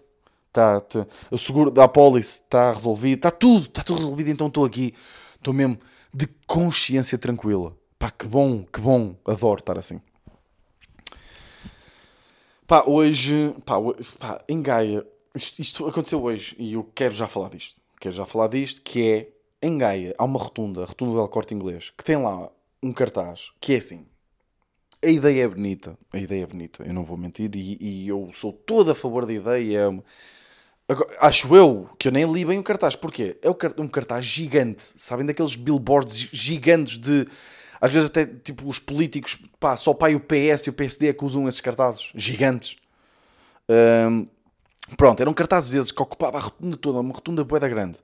tá, 0.58 0.82
tá, 0.82 1.06
o 1.30 1.38
seguro 1.38 1.70
da 1.70 1.84
apólice 1.84 2.42
está 2.42 2.74
resolvido, 2.74 3.18
está 3.18 3.30
tudo, 3.30 3.68
está 3.68 3.84
tudo 3.84 4.00
resolvido. 4.00 4.32
Então 4.32 4.48
estou 4.48 4.66
aqui, 4.66 4.96
estou 5.36 5.54
mesmo 5.54 5.78
de 6.12 6.26
consciência 6.48 7.18
tranquila. 7.18 7.78
Pá, 8.00 8.10
que 8.10 8.28
bom, 8.28 8.64
que 8.64 8.82
bom, 8.82 9.16
adoro 9.26 9.60
estar 9.60 9.78
assim. 9.78 10.02
Pá, 12.66 12.84
hoje, 12.88 13.54
pá, 13.64 13.76
pá 14.20 14.44
em 14.50 14.62
Gaia, 14.62 15.06
isto, 15.36 15.62
isto, 15.62 15.88
aconteceu 15.88 16.22
hoje 16.24 16.56
e 16.58 16.74
eu 16.74 16.84
quero 16.84 17.14
já 17.14 17.28
falar 17.28 17.50
disto. 17.50 17.76
Quero 18.00 18.16
já 18.16 18.26
falar 18.26 18.48
disto, 18.48 18.82
que 18.82 19.08
é 19.08 19.30
em 19.62 19.78
Gaia 19.78 20.16
há 20.18 20.26
uma 20.26 20.40
rotunda, 20.40 20.84
a 20.84 20.86
rotunda 20.86 21.22
do 21.22 21.28
Corte 21.30 21.54
Inglês, 21.54 21.92
que 21.96 22.04
tem 22.04 22.18
lá 22.18 22.50
um 22.82 22.92
cartaz 22.92 23.52
que 23.62 23.74
é 23.74 23.78
assim. 23.78 24.08
A 25.04 25.08
ideia 25.08 25.44
é 25.44 25.48
bonita, 25.48 25.98
a 26.12 26.18
ideia 26.18 26.44
é 26.44 26.48
bonita, 26.48 26.84
eu 26.84 26.94
não 26.94 27.04
vou 27.04 27.16
mentir, 27.16 27.56
e, 27.56 27.78
e 27.80 28.08
eu 28.08 28.32
sou 28.34 28.52
todo 28.52 28.90
a 28.90 28.96
favor 28.96 29.28
da 29.28 29.34
ideia. 29.34 29.92
Agora, 30.88 31.18
acho 31.20 31.54
eu 31.56 31.90
que 32.00 32.08
eu 32.08 32.12
nem 32.12 32.32
li 32.32 32.46
bem 32.46 32.60
o 32.60 32.64
cartaz, 32.64 32.96
porquê? 32.96 33.38
É 33.42 33.50
um 33.82 33.88
cartaz 33.88 34.26
gigante, 34.26 34.94
sabem 34.98 35.26
daqueles 35.26 35.56
billboards 35.56 36.16
gigantes 36.32 36.98
de. 36.98 37.28
Às 37.80 37.94
vezes 37.94 38.10
até 38.10 38.26
tipo 38.26 38.68
os 38.68 38.80
políticos, 38.80 39.38
pá, 39.60 39.78
só 39.78 39.92
o 39.92 39.96
pai 39.96 40.16
o 40.16 40.20
PS 40.20 40.66
e 40.66 40.70
o 40.70 40.74
PSD 40.74 41.10
é 41.10 41.14
que 41.14 41.24
usam 41.24 41.48
esses 41.48 41.62
cartazes 41.62 42.12
gigantes. 42.16 42.76
Um, 43.70 44.28
Pronto, 44.96 45.20
eram 45.20 45.34
cartazes 45.34 45.74
esses 45.74 45.92
que 45.92 46.02
ocupava 46.02 46.38
a 46.38 46.42
rotunda 46.42 46.78
toda, 46.78 47.00
uma 47.00 47.14
rotunda 47.14 47.44
boeda 47.44 47.68
grande. 47.68 48.00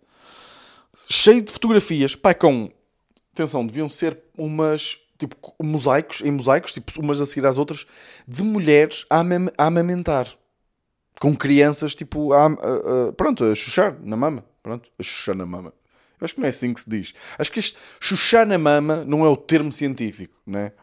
Cheio 1.10 1.42
de 1.42 1.52
fotografias, 1.52 2.16
pai, 2.16 2.36
com... 2.36 2.70
Atenção, 3.32 3.66
deviam 3.66 3.88
ser 3.88 4.20
umas, 4.38 4.98
tipo, 5.18 5.36
mosaicos, 5.62 6.22
em 6.22 6.32
mosaicos, 6.32 6.74
tipo, 6.74 6.92
umas 7.02 7.22
a 7.22 7.26
seguir 7.26 7.48
às 7.48 7.58
outras, 7.58 7.88
de 8.28 8.44
mulheres 8.44 9.06
a 9.10 9.24
amamentar. 9.58 10.28
Com 11.24 11.34
crianças, 11.34 11.96
tipo, 11.96 12.34
a, 12.34 12.48
a, 12.48 12.50
a, 12.50 13.14
pronto, 13.14 13.46
a 13.46 13.56
chuchar 13.56 13.96
na 14.04 14.18
mama. 14.18 14.44
Pronto, 14.62 14.90
a 15.00 15.02
chuchar 15.02 15.34
na 15.34 15.46
mama. 15.46 15.74
Eu 16.20 16.26
acho 16.26 16.36
que 16.36 16.42
não 16.42 16.48
é 16.48 16.50
assim 16.50 16.74
que 16.74 16.82
se 16.82 16.90
diz. 16.90 17.14
Acho 17.40 17.50
que 17.50 17.62
este 17.62 17.78
chuchar 17.98 18.46
na 18.46 18.58
mama 18.58 19.06
não 19.08 19.26
é 19.26 19.30
o 19.30 19.38
termo 19.38 19.72
científico, 19.72 20.38
né? 20.46 20.74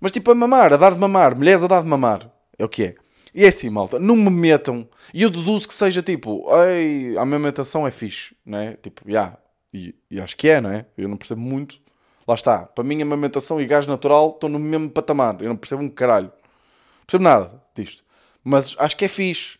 Mas 0.00 0.12
tipo, 0.12 0.30
a 0.30 0.34
mamar, 0.36 0.72
a 0.72 0.76
dar 0.76 0.94
de 0.94 1.00
mamar, 1.00 1.36
mulheres 1.36 1.64
a 1.64 1.66
dar 1.66 1.82
de 1.82 1.88
mamar. 1.88 2.30
É 2.56 2.64
o 2.64 2.68
que 2.68 2.84
é. 2.84 2.94
E 3.34 3.44
é 3.44 3.48
assim, 3.48 3.68
malta, 3.68 3.98
não 3.98 4.14
me 4.14 4.30
metam. 4.30 4.88
E 5.12 5.24
eu 5.24 5.30
deduzo 5.30 5.66
que 5.66 5.74
seja 5.74 6.02
tipo, 6.02 6.46
ei, 6.64 7.18
a 7.18 7.22
amamentação 7.22 7.84
é 7.84 7.90
fixe, 7.90 8.36
não 8.46 8.58
é? 8.58 8.74
Tipo, 8.74 9.02
já. 9.06 9.10
Yeah. 9.10 9.38
E, 9.74 9.94
e, 10.08 10.20
acho 10.20 10.36
que 10.36 10.48
é, 10.48 10.60
não 10.60 10.70
é? 10.70 10.86
Eu 10.96 11.08
não 11.08 11.16
percebo 11.16 11.40
muito. 11.40 11.80
Lá 12.28 12.36
está. 12.36 12.64
Para 12.64 12.84
mim, 12.84 13.02
amamentação 13.02 13.60
e 13.60 13.66
gás 13.66 13.88
natural 13.88 14.30
estão 14.30 14.48
no 14.48 14.60
mesmo 14.60 14.88
patamar. 14.88 15.42
Eu 15.42 15.48
não 15.48 15.56
percebo 15.56 15.82
um 15.82 15.88
caralho. 15.88 16.26
Não 16.26 17.06
percebo 17.08 17.24
nada 17.24 17.60
disto. 17.74 18.04
Mas 18.48 18.74
acho 18.78 18.96
que 18.96 19.04
é 19.04 19.08
fixe. 19.08 19.58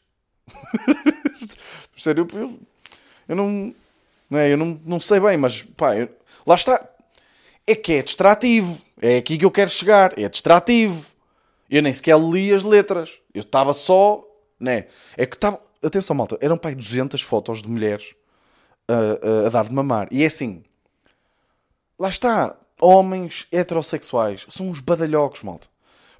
Sério, 1.94 2.27
eu, 2.33 2.59
eu 3.29 3.37
não. 3.37 3.74
Não, 4.31 4.38
é? 4.38 4.51
eu 4.51 4.57
não, 4.57 4.81
não 4.85 4.98
sei 4.98 5.20
bem, 5.20 5.37
mas 5.37 5.62
pá, 5.62 5.94
eu, 5.94 6.09
lá 6.46 6.55
está. 6.55 6.88
É 7.66 7.74
que 7.74 7.92
é 7.92 8.03
distrativo. 8.03 8.81
É 9.01 9.18
aqui 9.18 9.37
que 9.37 9.44
eu 9.44 9.51
quero 9.51 9.70
chegar. 9.70 10.18
É 10.18 10.27
distrativo. 10.27 11.05
Eu 11.68 11.83
nem 11.83 11.92
sequer 11.92 12.18
li 12.18 12.51
as 12.51 12.62
letras. 12.62 13.18
Eu 13.35 13.42
estava 13.42 13.74
só, 13.74 14.24
né? 14.59 14.87
É 15.18 15.27
que 15.27 15.37
estava. 15.37 15.61
Atenção, 15.83 16.16
malta, 16.16 16.38
eram 16.40 16.57
pai 16.57 16.74
200 16.74 17.20
fotos 17.20 17.62
de 17.62 17.68
mulheres 17.68 18.14
a, 18.88 19.44
a, 19.44 19.46
a, 19.46 19.51
dar 19.51 19.68
de 19.68 19.74
mamar. 19.74 20.09
E 20.11 20.22
é 20.22 20.27
assim. 20.27 20.64
Lá 21.98 22.09
está. 22.09 22.57
Homens 22.81 23.46
heterossexuais 23.53 24.46
são 24.48 24.70
uns 24.70 24.81
badalhocos, 24.81 25.42
malta. 25.42 25.68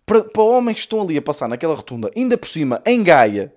Para, 0.09 0.25
para 0.25 0.43
homens 0.43 0.75
que 0.75 0.81
estão 0.81 1.01
ali 1.01 1.17
a 1.17 1.23
passar 1.23 1.47
naquela 1.47 1.75
rotunda, 1.75 2.11
ainda 2.17 2.37
por 2.37 2.49
cima, 2.49 2.83
em 2.85 3.05
Gaia, 3.05 3.55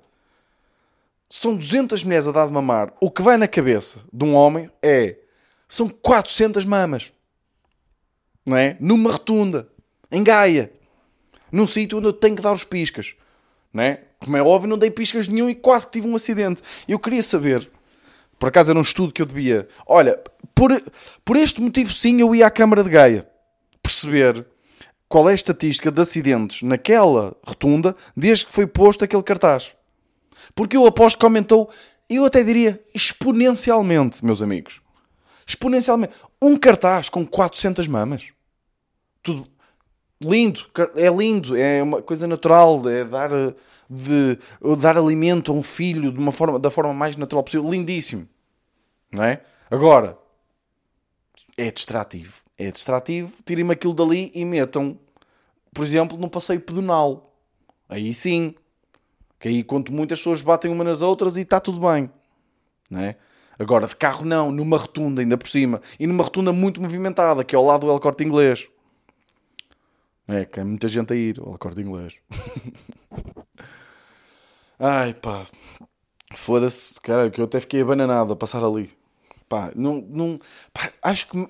são 1.27 1.55
200 1.55 2.03
mulheres 2.03 2.27
a 2.27 2.31
dar 2.31 2.45
de 2.45 2.53
mamar. 2.53 2.93
O 3.01 3.09
que 3.09 3.23
vai 3.23 3.37
na 3.37 3.47
cabeça 3.47 4.01
de 4.13 4.23
um 4.23 4.35
homem 4.35 4.69
é. 4.83 5.17
São 5.67 5.89
400 5.89 6.65
mamas. 6.65 7.11
Não 8.45 8.57
é? 8.57 8.77
Numa 8.79 9.13
rotunda. 9.13 9.67
Em 10.11 10.23
Gaia 10.23 10.71
num 11.51 11.67
sítio 11.67 11.97
onde 11.97 12.07
eu 12.07 12.13
tenho 12.13 12.35
que 12.35 12.41
dar 12.41 12.53
os 12.53 12.63
piscas. 12.63 13.13
Né? 13.73 13.99
Como 14.19 14.37
é 14.37 14.41
óbvio, 14.41 14.69
não 14.69 14.77
dei 14.77 14.89
piscas 14.89 15.27
nenhum 15.27 15.49
e 15.49 15.55
quase 15.55 15.85
que 15.87 15.93
tive 15.93 16.07
um 16.07 16.15
acidente. 16.15 16.61
Eu 16.87 16.97
queria 16.97 17.21
saber, 17.21 17.69
por 18.39 18.47
acaso 18.47 18.71
era 18.71 18.79
um 18.79 18.83
estudo 18.83 19.13
que 19.13 19.21
eu 19.21 19.25
devia. 19.25 19.67
Olha, 19.85 20.19
por, 20.55 20.71
por 21.25 21.35
este 21.35 21.61
motivo 21.61 21.91
sim 21.91 22.21
eu 22.21 22.33
ia 22.33 22.47
à 22.47 22.51
Câmara 22.51 22.83
de 22.83 22.89
Gaia 22.89 23.27
perceber 23.83 24.45
qual 25.11 25.27
é 25.27 25.33
a 25.33 25.35
estatística 25.35 25.91
de 25.91 26.01
acidentes 26.01 26.63
naquela 26.63 27.35
rotunda 27.45 27.93
desde 28.15 28.45
que 28.45 28.53
foi 28.53 28.65
posto 28.65 29.03
aquele 29.03 29.21
cartaz. 29.21 29.75
Porque 30.55 30.77
eu 30.77 30.85
aposto 30.85 31.19
que 31.19 31.25
aumentou, 31.25 31.69
eu 32.09 32.23
até 32.23 32.41
diria 32.41 32.81
exponencialmente, 32.95 34.23
meus 34.23 34.41
amigos. 34.41 34.81
Exponencialmente. 35.45 36.13
Um 36.41 36.57
cartaz 36.57 37.09
com 37.09 37.27
400 37.27 37.87
mamas. 37.87 38.29
Tudo, 39.21 39.45
lindo, 40.21 40.65
é 40.95 41.09
lindo, 41.09 41.57
é 41.57 41.83
uma 41.83 42.01
coisa 42.01 42.25
natural, 42.25 42.89
é 42.89 43.03
dar, 43.03 43.33
eh, 43.33 43.53
de, 43.89 44.39
dar 44.79 44.97
alimento 44.97 45.51
a 45.51 45.55
um 45.55 45.61
filho 45.61 46.09
de 46.09 46.17
uma 46.17 46.31
forma, 46.31 46.57
da 46.57 46.71
forma 46.71 46.93
mais 46.93 47.17
natural 47.17 47.43
possível, 47.43 47.69
lindíssimo, 47.69 48.27
não 49.11 49.23
é? 49.23 49.41
Agora, 49.69 50.17
é 51.57 51.69
distrativo, 51.69 52.40
é 52.67 52.71
distrativo, 52.71 53.33
tirem-me 53.45 53.73
aquilo 53.73 53.93
dali 53.93 54.31
e 54.35 54.45
metam, 54.45 54.97
por 55.73 55.83
exemplo, 55.83 56.17
num 56.17 56.29
passeio 56.29 56.61
pedonal, 56.61 57.33
aí 57.89 58.13
sim, 58.13 58.53
que 59.39 59.47
aí 59.47 59.63
quanto 59.63 59.91
muitas 59.91 60.19
pessoas 60.19 60.41
batem 60.41 60.71
umas 60.71 60.85
nas 60.85 61.01
outras 61.01 61.37
e 61.37 61.41
está 61.41 61.59
tudo 61.59 61.79
bem, 61.79 62.09
não 62.89 63.01
é? 63.01 63.15
Agora, 63.57 63.85
de 63.85 63.95
carro 63.95 64.25
não, 64.25 64.51
numa 64.51 64.77
rotunda 64.77 65.21
ainda 65.21 65.37
por 65.37 65.47
cima, 65.47 65.81
e 65.99 66.07
numa 66.07 66.23
rotunda 66.23 66.51
muito 66.51 66.81
movimentada, 66.81 67.43
que 67.43 67.55
é 67.55 67.57
ao 67.57 67.65
lado 67.65 67.85
do 67.85 67.91
El 67.91 67.99
Corte 67.99 68.23
Inglês. 68.23 68.67
É, 70.27 70.45
que 70.45 70.59
é 70.59 70.63
muita 70.63 70.87
gente 70.87 71.11
a 71.11 71.15
ir 71.15 71.39
ao 71.39 71.57
corte 71.57 71.81
inglês. 71.81 72.15
Ai 74.79 75.13
pá, 75.13 75.45
foda-se, 76.33 76.99
cara, 77.01 77.29
que 77.29 77.41
eu 77.41 77.45
até 77.45 77.59
fiquei 77.59 77.81
abananado 77.81 78.31
a 78.31 78.35
passar 78.35 78.63
ali. 78.63 78.89
Pá, 79.49 79.71
não, 79.75 80.01
não, 80.09 80.39
pá, 80.73 80.89
acho 81.03 81.27
que 81.27 81.49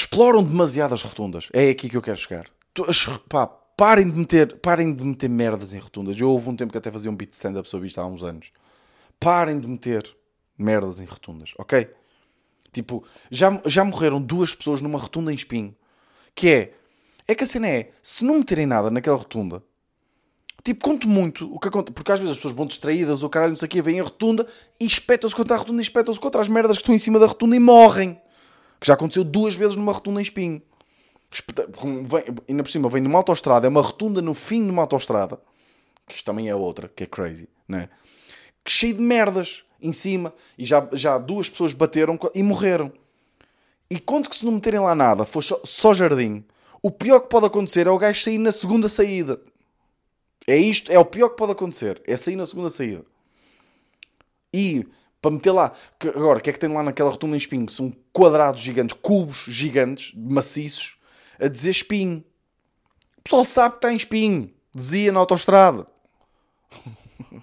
exploram 0.00 0.42
demasiado 0.42 0.92
as 0.92 1.02
rotundas. 1.02 1.48
É 1.52 1.70
aqui 1.70 1.88
que 1.88 1.96
eu 1.96 2.02
quero 2.02 2.18
chegar. 2.18 2.46
Pá, 3.28 3.46
parem 3.46 4.08
de 4.08 4.18
meter, 4.18 4.56
parem 4.58 4.94
de 4.94 5.04
meter 5.04 5.28
merdas 5.28 5.72
em 5.72 5.78
rotundas. 5.78 6.18
Eu 6.20 6.30
houve 6.30 6.50
um 6.50 6.56
tempo 6.56 6.72
que 6.72 6.78
até 6.78 6.90
fazia 6.90 7.10
um 7.10 7.16
beat 7.16 7.32
stand-up 7.32 7.68
sobre 7.68 7.86
isto 7.86 7.98
há 7.98 8.06
uns 8.06 8.22
anos. 8.22 8.48
Parem 9.18 9.58
de 9.58 9.66
meter 9.66 10.04
merdas 10.58 11.00
em 11.00 11.04
rotundas, 11.04 11.54
ok? 11.58 11.88
Tipo, 12.72 13.04
já, 13.30 13.60
já 13.64 13.84
morreram 13.84 14.20
duas 14.20 14.54
pessoas 14.54 14.82
numa 14.82 14.98
rotunda 14.98 15.32
em 15.32 15.34
espinho. 15.34 15.74
Que 16.34 16.48
é, 16.48 16.74
é 17.26 17.34
que 17.34 17.44
a 17.44 17.46
cena 17.46 17.66
é, 17.66 17.90
se 18.02 18.22
não 18.22 18.38
meterem 18.38 18.66
nada 18.66 18.90
naquela 18.90 19.16
rotunda, 19.16 19.62
tipo, 20.62 20.84
conto 20.84 21.08
muito 21.08 21.50
o 21.54 21.58
que 21.58 21.68
acontece, 21.68 21.94
porque 21.94 22.12
às 22.12 22.18
vezes 22.18 22.32
as 22.32 22.36
pessoas 22.36 22.52
vão 22.52 22.66
distraídas 22.66 23.22
ou 23.22 23.30
caralho, 23.30 23.52
não 23.52 23.56
sei 23.56 23.66
o 23.66 23.68
quê, 23.70 23.80
vêm 23.80 24.00
a 24.00 24.04
rotunda 24.04 24.46
e 24.78 24.84
espetam-se 24.84 25.34
contra 25.34 25.56
a 25.56 25.58
rotunda 25.58 25.80
e 25.80 25.82
espetam-se 25.82 26.20
contra 26.20 26.42
as 26.42 26.48
merdas 26.48 26.76
que 26.76 26.82
estão 26.82 26.94
em 26.94 26.98
cima 26.98 27.18
da 27.18 27.26
rotunda 27.26 27.56
e 27.56 27.60
morrem. 27.60 28.20
Que 28.80 28.86
já 28.86 28.94
aconteceu 28.94 29.24
duas 29.24 29.54
vezes 29.54 29.76
numa 29.76 29.92
rotunda 29.92 30.20
em 30.20 30.22
espinho. 30.22 30.62
Ainda 32.48 32.62
por 32.62 32.70
cima, 32.70 32.88
vem 32.88 33.02
numa 33.02 33.18
autostrada, 33.18 33.66
é 33.66 33.70
uma 33.70 33.82
rotunda 33.82 34.22
no 34.22 34.34
fim 34.34 34.64
de 34.64 34.70
uma 34.70 34.82
autostrada, 34.82 35.40
que 36.06 36.14
isto 36.14 36.24
também 36.24 36.48
é 36.48 36.54
outra, 36.54 36.88
que 36.88 37.04
é 37.04 37.06
crazy, 37.06 37.48
né? 37.68 37.88
Que 38.64 38.70
cheio 38.70 38.94
de 38.94 39.02
merdas 39.02 39.64
em 39.80 39.92
cima, 39.92 40.32
e 40.56 40.64
já, 40.64 40.88
já 40.92 41.18
duas 41.18 41.48
pessoas 41.48 41.72
bateram 41.72 42.18
e 42.34 42.42
morreram. 42.42 42.92
E 43.90 44.00
conto 44.00 44.30
que 44.30 44.36
se 44.36 44.44
não 44.44 44.52
meterem 44.52 44.80
lá 44.80 44.94
nada, 44.94 45.24
for 45.24 45.42
só, 45.42 45.60
só 45.64 45.92
jardim, 45.92 46.44
o 46.82 46.90
pior 46.90 47.20
que 47.20 47.28
pode 47.28 47.46
acontecer 47.46 47.86
é 47.86 47.90
o 47.90 47.98
gajo 47.98 48.22
sair 48.22 48.38
na 48.38 48.52
segunda 48.52 48.88
saída. 48.88 49.40
É 50.46 50.56
isto, 50.56 50.92
é 50.92 50.98
o 50.98 51.04
pior 51.04 51.30
que 51.30 51.36
pode 51.36 51.52
acontecer. 51.52 52.00
É 52.06 52.16
sair 52.16 52.36
na 52.36 52.46
segunda 52.46 52.70
saída. 52.70 53.04
E 54.54 54.86
para 55.26 55.34
meter 55.34 55.50
lá, 55.50 55.72
que, 55.98 56.06
agora, 56.06 56.38
o 56.38 56.40
que 56.42 56.50
é 56.50 56.52
que 56.52 56.58
tem 56.58 56.72
lá 56.72 56.84
naquela 56.84 57.10
rotunda 57.10 57.34
em 57.34 57.38
espinho? 57.38 57.68
São 57.68 57.92
quadrados 58.12 58.62
gigantes, 58.62 58.96
cubos 59.02 59.44
gigantes, 59.48 60.12
maciços, 60.14 60.98
a 61.40 61.48
dizer 61.48 61.70
espinho. 61.70 62.22
O 63.18 63.22
pessoal 63.22 63.44
sabe 63.44 63.72
que 63.72 63.78
está 63.78 63.92
em 63.92 63.96
espinho. 63.96 64.52
Dizia 64.72 65.10
na 65.10 65.18
autostrada. 65.18 65.84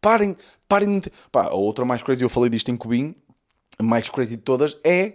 Parem, 0.00 0.36
parem 0.66 0.98
de... 0.98 1.12
Pá, 1.30 1.44
a 1.44 1.54
outra 1.54 1.84
mais 1.84 2.02
crazy, 2.02 2.24
eu 2.24 2.28
falei 2.28 2.48
disto 2.48 2.70
em 2.70 2.76
Cubinho, 2.76 3.14
a 3.78 3.82
mais 3.82 4.08
crazy 4.08 4.34
de 4.34 4.42
todas, 4.42 4.78
é 4.82 5.12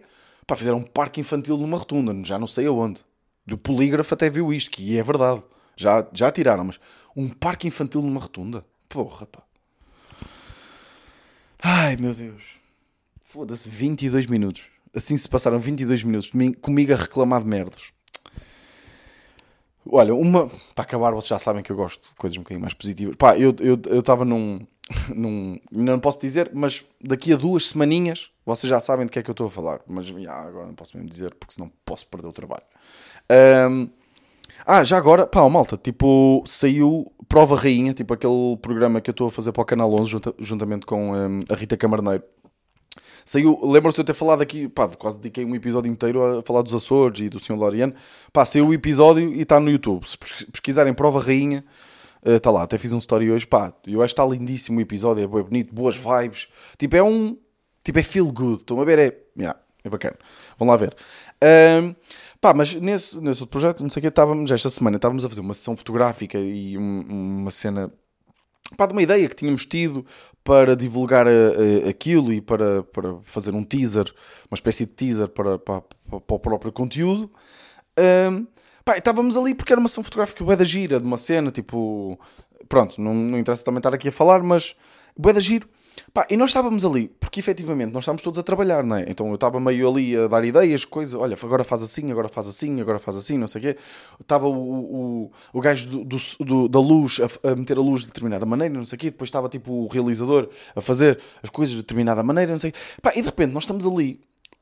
Pá, 0.47 0.55
fizeram 0.55 0.77
um 0.77 0.84
parque 0.84 1.19
infantil 1.19 1.58
numa 1.58 1.77
rotunda, 1.77 2.13
já 2.23 2.38
não 2.38 2.45
sei 2.45 2.67
aonde. 2.67 3.03
Do 3.45 3.58
polígrafo 3.58 4.13
até 4.13 4.29
viu 4.29 4.53
isto, 4.53 4.69
que 4.69 4.95
é 4.97 5.03
verdade. 5.03 5.41
Já, 5.75 6.08
já 6.13 6.31
tiraram, 6.31 6.63
mas 6.63 6.79
um 7.17 7.27
parque 7.27 7.67
infantil 7.67 8.01
numa 8.01 8.21
rotunda? 8.21 8.63
Porra, 8.88 9.25
pá. 9.25 9.41
Ai, 11.67 11.97
meu 11.97 12.13
Deus. 12.13 12.60
Foda-se, 13.19 13.67
22 13.67 14.28
minutos. 14.28 14.65
Assim 14.95 15.17
se 15.17 15.28
passaram 15.28 15.60
22 15.60 16.04
minutos 16.04 16.32
comigo 16.62 16.93
a 16.93 16.95
reclamar 16.95 17.41
de 17.41 17.47
merdas. 17.47 17.91
Olha, 19.84 20.13
uma. 20.13 20.47
Para 20.75 20.84
acabar, 20.84 21.12
vocês 21.12 21.30
já 21.30 21.39
sabem 21.39 21.63
que 21.63 21.71
eu 21.71 21.75
gosto 21.75 22.08
de 22.08 22.15
coisas 22.17 22.38
um 22.38 22.41
bocadinho 22.41 22.62
mais 22.62 22.75
positivas. 22.75 23.15
Pá, 23.15 23.36
eu 23.36 23.49
estava 23.99 24.21
eu, 24.21 24.25
eu 24.28 24.30
num, 24.30 24.67
num. 25.15 25.60
Não 25.71 25.99
posso 25.99 26.21
dizer, 26.21 26.51
mas 26.54 26.86
daqui 27.04 27.34
a 27.34 27.36
duas 27.36 27.69
semaninhas 27.69 28.30
vocês 28.45 28.69
já 28.69 28.80
sabem 28.80 29.08
de 29.08 29.12
que 29.12 29.17
é 29.17 29.23
que 29.23 29.30
eu 29.32 29.34
estou 29.34 29.47
a 29.47 29.51
falar, 29.51 29.82
mas 29.88 30.06
já, 30.06 30.36
agora 30.36 30.67
não 30.67 30.75
posso 30.75 30.95
mesmo 30.95 31.10
dizer 31.10 31.34
porque 31.34 31.56
senão 31.56 31.71
posso 31.84 32.06
perder 32.06 32.28
o 32.28 32.32
trabalho. 32.32 32.63
Um, 33.71 33.89
ah, 34.65 34.84
já 34.84 34.97
agora, 34.97 35.25
pá, 35.28 35.47
malta, 35.49 35.78
tipo, 35.78 36.43
saiu 36.45 37.12
Prova 37.28 37.56
Rainha, 37.56 37.93
tipo 37.93 38.13
aquele 38.13 38.58
programa 38.62 39.01
que 39.01 39.10
eu 39.10 39.13
estou 39.13 39.28
a 39.28 39.32
fazer 39.32 39.51
para 39.51 39.62
o 39.62 39.65
Canal 39.65 39.93
11 39.93 40.10
junta, 40.10 40.36
juntamente 40.39 40.86
com 40.86 41.13
um, 41.13 41.43
a 41.49 41.56
Rita 41.56 41.78
Camarneiro. 41.78 42.23
Saiu, 43.23 43.60
lembro-se 43.63 43.95
de 43.95 44.01
eu 44.01 44.06
ter 44.06 44.13
falado 44.13 44.41
aqui, 44.41 44.67
pá, 44.67 44.88
quase 44.89 45.17
dediquei 45.17 45.45
um 45.45 45.56
episódio 45.56 45.91
inteiro 45.91 46.39
a 46.39 46.43
falar 46.43 46.62
dos 46.62 46.73
Açores 46.73 47.21
e 47.21 47.30
do 47.30 47.39
Sr. 47.39 47.56
Loriano. 47.56 47.93
Pá, 48.32 48.45
saiu 48.45 48.67
o 48.67 48.73
episódio 48.73 49.34
e 49.34 49.41
está 49.41 49.60
no 49.60 49.69
YouTube. 49.71 50.08
Se 50.08 50.17
pesquisarem 50.51 50.93
Prova 50.93 51.19
Rainha, 51.19 51.63
está 52.23 52.51
uh, 52.51 52.54
lá. 52.54 52.63
Até 52.63 52.78
fiz 52.78 52.93
um 52.93 52.99
story 52.99 53.32
hoje, 53.32 53.47
pá, 53.47 53.73
eu 53.88 54.01
acho 54.01 54.13
que 54.13 54.21
está 54.21 54.32
lindíssimo 54.32 54.78
o 54.78 54.82
episódio, 54.82 55.23
é 55.23 55.28
bem 55.28 55.41
bonito, 55.41 55.73
boas 55.73 55.95
vibes. 55.95 56.47
Tipo, 56.78 56.95
é 56.95 57.04
um, 57.04 57.36
Tipo, 57.86 57.99
é 57.99 58.04
feel 58.04 58.32
good. 58.32 58.62
Estão 58.62 58.82
a 58.82 58.84
ver? 58.84 58.97
É, 58.97 59.15
yeah, 59.38 59.58
é 59.84 59.89
bacana. 59.89 60.17
Vão 60.58 60.67
lá 60.67 60.75
ver. 60.75 60.95
Um, 61.41 61.95
pá, 62.45 62.53
mas 62.53 62.75
nesse, 62.75 63.19
nesse 63.19 63.41
outro 63.41 63.47
projeto, 63.47 63.81
não 63.81 63.89
sei 63.89 63.99
o 63.99 64.01
que, 64.03 64.08
estávamos, 64.08 64.51
esta 64.51 64.69
semana, 64.69 64.97
estávamos 64.97 65.25
a 65.25 65.29
fazer 65.29 65.41
uma 65.41 65.55
sessão 65.55 65.75
fotográfica 65.75 66.38
e 66.38 66.77
um, 66.77 67.39
uma 67.41 67.49
cena 67.49 67.91
pá, 68.77 68.86
de 68.86 68.91
uma 68.91 69.01
ideia 69.01 69.27
que 69.27 69.36
tínhamos 69.36 69.65
tido 69.65 70.05
para 70.43 70.75
divulgar 70.75 71.27
a, 71.27 71.31
a, 71.31 71.89
aquilo 71.89 72.31
e 72.31 72.39
para, 72.41 72.84
para 72.84 73.15
fazer 73.23 73.55
um 73.55 73.63
teaser, 73.63 74.13
uma 74.51 74.53
espécie 74.53 74.86
de 74.86 74.91
teaser 74.91 75.27
para, 75.27 75.58
para, 75.58 75.81
para, 75.81 76.19
para 76.19 76.36
o 76.36 76.39
próprio 76.39 76.71
conteúdo. 76.71 77.31
Um, 77.97 78.45
pá, 78.84 78.95
estávamos 78.95 79.36
ali 79.36 79.55
porque 79.55 79.73
era 79.73 79.79
uma 79.79 79.89
sessão 79.89 80.03
fotográfica 80.03 80.43
bué 80.43 80.55
da 80.55 80.63
gira, 80.63 80.99
de 80.99 81.05
uma 81.05 81.17
cena, 81.17 81.49
tipo... 81.49 82.19
Pronto, 82.69 83.01
não, 83.01 83.12
não 83.12 83.39
interessa 83.39 83.63
também 83.63 83.79
estar 83.79 83.93
aqui 83.95 84.10
a 84.10 84.12
falar, 84.12 84.43
mas 84.43 84.75
bué 85.17 85.34
da 85.34 85.39
giro. 85.39 85.67
Pá, 86.13 86.25
e 86.29 86.38
nós 86.38 86.49
estávamos 86.49 86.86
ali, 86.86 87.08
porque 87.19 87.39
efetivamente 87.39 87.91
nós 87.91 88.03
estávamos 88.03 88.21
todos 88.21 88.39
a 88.39 88.43
trabalhar, 88.43 88.84
não 88.84 88.97
é? 88.97 89.05
Então 89.08 89.27
eu 89.27 89.36
estava 89.36 89.60
meio 89.60 89.89
ali 89.89 90.15
a 90.15 90.27
dar 90.27 90.43
ideias, 90.43 90.86
coisas, 90.86 91.13
olha, 91.13 91.38
agora 91.41 91.63
faz 91.63 91.81
assim, 91.84 92.12
agora 92.12 92.29
faz 92.29 92.47
assim, 92.47 92.79
agora 92.81 92.99
faz 92.99 93.17
assim, 93.17 93.38
não 93.38 93.47
sei 93.47 93.60
o 93.60 93.63
quê. 93.63 93.77
Estava 94.19 94.47
o, 94.47 94.53
o, 94.53 95.31
o 95.53 95.62
gajo 95.62 95.88
do, 95.88 96.03
do, 96.03 96.17
do 96.39 96.67
da 96.69 96.79
luz 96.79 97.19
a, 97.19 97.51
a, 97.51 97.55
meter 97.55 97.77
a 97.77 97.81
luz 97.81 98.01
de 98.01 98.08
determinada 98.08 98.45
maneira, 98.45 98.73
não 98.73 98.86
sei 98.86 98.95
o 98.95 98.99
quê. 98.99 99.12
Depois 99.12 99.27
estava 99.27 99.49
tipo 99.49 99.71
o 99.71 99.88
realizador 99.88 100.49
a 100.75 100.81
fazer 100.81 101.19
as 101.41 101.49
coisas 101.49 101.75
de 101.75 101.81
determinada 101.81 102.23
maneira, 102.23 102.51
não 102.51 102.60
sei 102.60 102.69
o 102.69 102.73
quê. 102.73 102.79
Pá, 103.01 103.12
e 103.15 103.21
de 103.21 103.27
repente 103.27 103.51
nós 103.51 103.63
estamos 103.63 103.86
ali. 103.86 104.19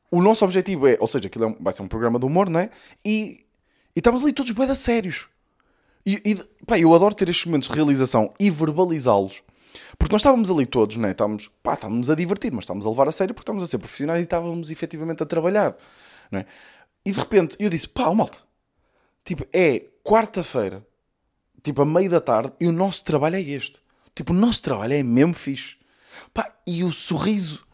O 0.09 0.21
nosso 0.21 0.45
objetivo 0.45 0.87
é, 0.87 0.97
ou 0.99 1.07
seja, 1.07 1.27
aquilo 1.27 1.45
é 1.45 1.47
um, 1.47 1.55
vai 1.59 1.73
ser 1.73 1.81
um 1.81 1.87
programa 1.87 2.19
de 2.19 2.25
humor, 2.25 2.49
não 2.49 2.59
é? 2.59 2.69
E, 3.03 3.45
e 3.95 3.99
estamos 3.99 4.21
ali 4.23 4.33
todos 4.33 4.51
bem 4.51 4.73
sérios. 4.75 5.27
E, 6.05 6.21
e 6.25 6.65
pá, 6.65 6.77
eu 6.77 6.93
adoro 6.93 7.15
ter 7.15 7.29
estes 7.29 7.45
momentos 7.45 7.69
de 7.69 7.75
realização 7.75 8.33
e 8.39 8.49
verbalizá-los 8.49 9.41
porque 9.97 10.13
nós 10.13 10.21
estávamos 10.21 10.49
ali 10.49 10.65
todos, 10.65 10.97
né? 10.97 11.11
estávamos, 11.11 11.49
pá, 11.61 11.73
estávamos 11.73 12.09
a 12.09 12.15
divertir, 12.15 12.51
mas 12.51 12.63
estávamos 12.63 12.85
a 12.85 12.89
levar 12.89 13.07
a 13.07 13.11
sério 13.11 13.33
porque 13.33 13.43
estávamos 13.43 13.63
a 13.67 13.67
ser 13.67 13.77
profissionais 13.77 14.21
e 14.21 14.23
estávamos 14.23 14.69
efetivamente 14.69 15.23
a 15.23 15.25
trabalhar. 15.25 15.75
Né? 16.31 16.45
E 17.05 17.11
de 17.11 17.19
repente 17.19 17.55
eu 17.59 17.69
disse, 17.69 17.87
pá, 17.87 18.13
malta, 18.13 18.39
tipo, 19.23 19.45
é 19.51 19.85
quarta-feira, 20.03 20.85
tipo, 21.61 21.81
a 21.81 21.85
meio 21.85 22.09
da 22.09 22.19
tarde, 22.19 22.53
e 22.59 22.67
o 22.67 22.71
nosso 22.71 23.03
trabalho 23.03 23.35
é 23.35 23.41
este. 23.41 23.81
Tipo, 24.15 24.33
o 24.33 24.35
nosso 24.35 24.61
trabalho 24.61 24.93
é 24.93 25.03
mesmo 25.03 25.33
fixe. 25.33 25.77
Pá, 26.33 26.53
e 26.67 26.83
o 26.83 26.91
sorriso, 26.91 27.65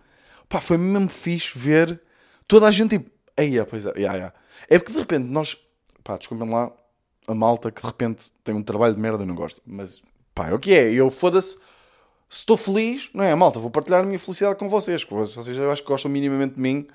pá, 0.48 0.62
foi 0.62 0.78
mesmo 0.78 1.10
fixe 1.10 1.58
ver 1.58 2.02
toda 2.48 2.68
a 2.68 2.72
gente, 2.72 2.98
tipo, 2.98 3.12
aí, 3.38 3.64
pois 3.66 3.86
é, 3.86 3.90
yeah, 3.92 4.16
yeah. 4.16 4.36
é 4.70 4.80
porque 4.80 4.94
de 4.94 5.00
repente 5.00 5.26
nós, 5.26 5.58
pá, 6.04 6.18
desculpem 6.18 6.50
lá, 6.50 6.72
a 7.28 7.34
malta 7.34 7.72
que 7.72 7.82
de 7.82 7.88
repente 7.88 8.32
tem 8.44 8.56
um 8.56 8.64
trabalho 8.64 8.96
de 8.96 9.02
merda 9.02 9.24
e 9.24 9.26
não 9.26 9.36
gosta, 9.36 9.62
mas 9.66 10.02
pá, 10.34 10.50
é 10.50 10.54
o 10.54 10.60
que 10.60 10.74
é, 10.74 10.92
eu 10.92 11.12
foda-se 11.12 11.58
se 12.30 12.42
estou 12.42 12.56
feliz, 12.56 13.10
não 13.12 13.24
é, 13.24 13.34
malta, 13.34 13.60
vou 13.60 13.72
partilhar 13.72 14.04
a 14.04 14.06
minha 14.06 14.20
felicidade 14.20 14.58
com 14.58 14.70
vocês. 14.70 15.04
Vocês 15.04 15.58
eu 15.58 15.72
acho 15.72 15.82
que 15.82 15.88
gostam 15.88 16.12
minimamente 16.12 16.56
de 16.56 16.62
mim 16.62 16.86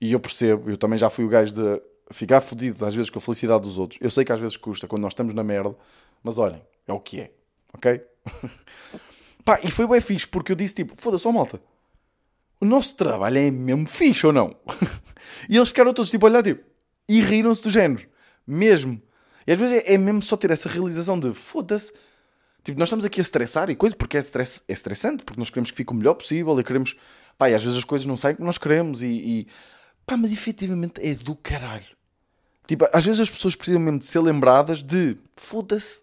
e 0.00 0.12
eu 0.12 0.18
percebo. 0.18 0.70
Eu 0.70 0.78
também 0.78 0.98
já 0.98 1.10
fui 1.10 1.24
o 1.24 1.28
gajo 1.28 1.52
de 1.52 1.82
ficar 2.10 2.40
fodido 2.40 2.84
às 2.84 2.94
vezes 2.94 3.10
com 3.10 3.18
a 3.18 3.22
felicidade 3.22 3.62
dos 3.62 3.78
outros. 3.78 4.00
Eu 4.00 4.10
sei 4.10 4.24
que 4.24 4.32
às 4.32 4.40
vezes 4.40 4.56
custa 4.56 4.86
quando 4.86 5.02
nós 5.02 5.12
estamos 5.12 5.34
na 5.34 5.44
merda, 5.44 5.76
mas 6.22 6.38
olhem, 6.38 6.62
é 6.88 6.92
o 6.94 6.98
que 6.98 7.20
é, 7.20 7.30
ok? 7.74 8.00
Pá, 9.44 9.60
e 9.62 9.70
foi 9.70 9.86
bem 9.86 10.00
fixe 10.00 10.26
porque 10.26 10.52
eu 10.52 10.56
disse 10.56 10.76
tipo, 10.76 10.94
foda-se, 10.96 11.30
malta, 11.30 11.60
o 12.58 12.64
nosso 12.64 12.96
trabalho 12.96 13.36
é 13.36 13.50
mesmo 13.50 13.86
fixe 13.86 14.26
ou 14.26 14.32
não? 14.32 14.56
e 15.46 15.56
eles 15.56 15.68
ficaram 15.68 15.92
todos 15.92 16.10
tipo 16.10 16.24
a 16.26 16.30
olhar 16.30 16.42
tipo, 16.42 16.64
e 17.06 17.20
riram-se 17.20 17.62
do 17.62 17.68
género, 17.68 18.08
mesmo. 18.46 19.00
E 19.46 19.52
às 19.52 19.58
vezes 19.58 19.82
é, 19.84 19.92
é 19.92 19.98
mesmo 19.98 20.22
só 20.22 20.38
ter 20.38 20.50
essa 20.50 20.70
realização 20.70 21.20
de 21.20 21.34
foda-se 21.34 21.92
Tipo, 22.64 22.78
nós 22.78 22.88
estamos 22.88 23.04
aqui 23.04 23.20
a 23.20 23.22
estressar 23.22 23.68
e 23.68 23.76
coisa, 23.76 23.94
porque 23.94 24.16
é, 24.16 24.20
stress, 24.20 24.62
é 24.66 24.72
estressante, 24.72 25.22
porque 25.22 25.38
nós 25.38 25.50
queremos 25.50 25.70
que 25.70 25.76
fique 25.76 25.92
o 25.92 25.94
melhor 25.94 26.14
possível 26.14 26.58
e 26.58 26.64
queremos. 26.64 26.96
Pá, 27.36 27.50
e 27.50 27.54
às 27.54 27.62
vezes 27.62 27.76
as 27.76 27.84
coisas 27.84 28.06
não 28.06 28.16
saem 28.16 28.36
como 28.36 28.46
nós 28.46 28.58
queremos 28.58 29.02
e. 29.02 29.06
e... 29.06 29.46
Pá, 30.06 30.16
mas 30.16 30.32
efetivamente 30.32 31.00
é 31.06 31.14
do 31.14 31.36
caralho. 31.36 31.94
Tipo, 32.66 32.88
às 32.92 33.04
vezes 33.04 33.20
as 33.20 33.30
pessoas 33.30 33.54
precisam 33.54 33.80
mesmo 33.80 33.98
de 33.98 34.06
ser 34.06 34.20
lembradas 34.20 34.82
de 34.82 35.16
foda-se, 35.36 36.02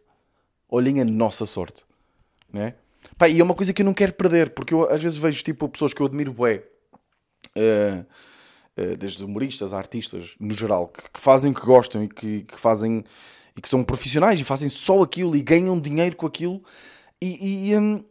olhem 0.69 1.01
a 1.01 1.05
nossa 1.05 1.45
sorte, 1.45 1.83
né? 2.53 2.75
Pá, 3.17 3.27
e 3.27 3.39
é 3.39 3.43
uma 3.43 3.55
coisa 3.55 3.73
que 3.73 3.81
eu 3.81 3.85
não 3.85 3.93
quero 3.93 4.13
perder, 4.13 4.51
porque 4.51 4.73
eu 4.73 4.87
às 4.87 5.01
vezes 5.01 5.17
vejo 5.17 5.43
tipo 5.43 5.67
pessoas 5.67 5.93
que 5.93 6.01
eu 6.01 6.05
admiro 6.05 6.31
bué, 6.31 6.63
uh, 7.57 8.05
uh, 8.77 8.97
desde 8.97 9.23
humoristas 9.23 9.73
a 9.73 9.77
artistas, 9.77 10.35
no 10.39 10.53
geral, 10.55 10.87
que, 10.87 11.01
que 11.09 11.19
fazem 11.19 11.51
o 11.51 11.55
que 11.55 11.65
gostam 11.65 12.03
e 12.03 12.07
que, 12.07 12.43
que, 12.43 12.59
fazem 12.59 13.03
e 13.55 13.61
que 13.61 13.69
são 13.69 13.83
profissionais 13.83 14.39
e 14.39 14.43
fazem 14.43 14.69
só 14.69 15.01
aquilo 15.01 15.35
e 15.35 15.41
ganham 15.41 15.79
dinheiro 15.79 16.15
com 16.15 16.25
aquilo 16.25 16.61
e, 17.21 17.69
e, 17.69 17.77
um, 17.77 18.03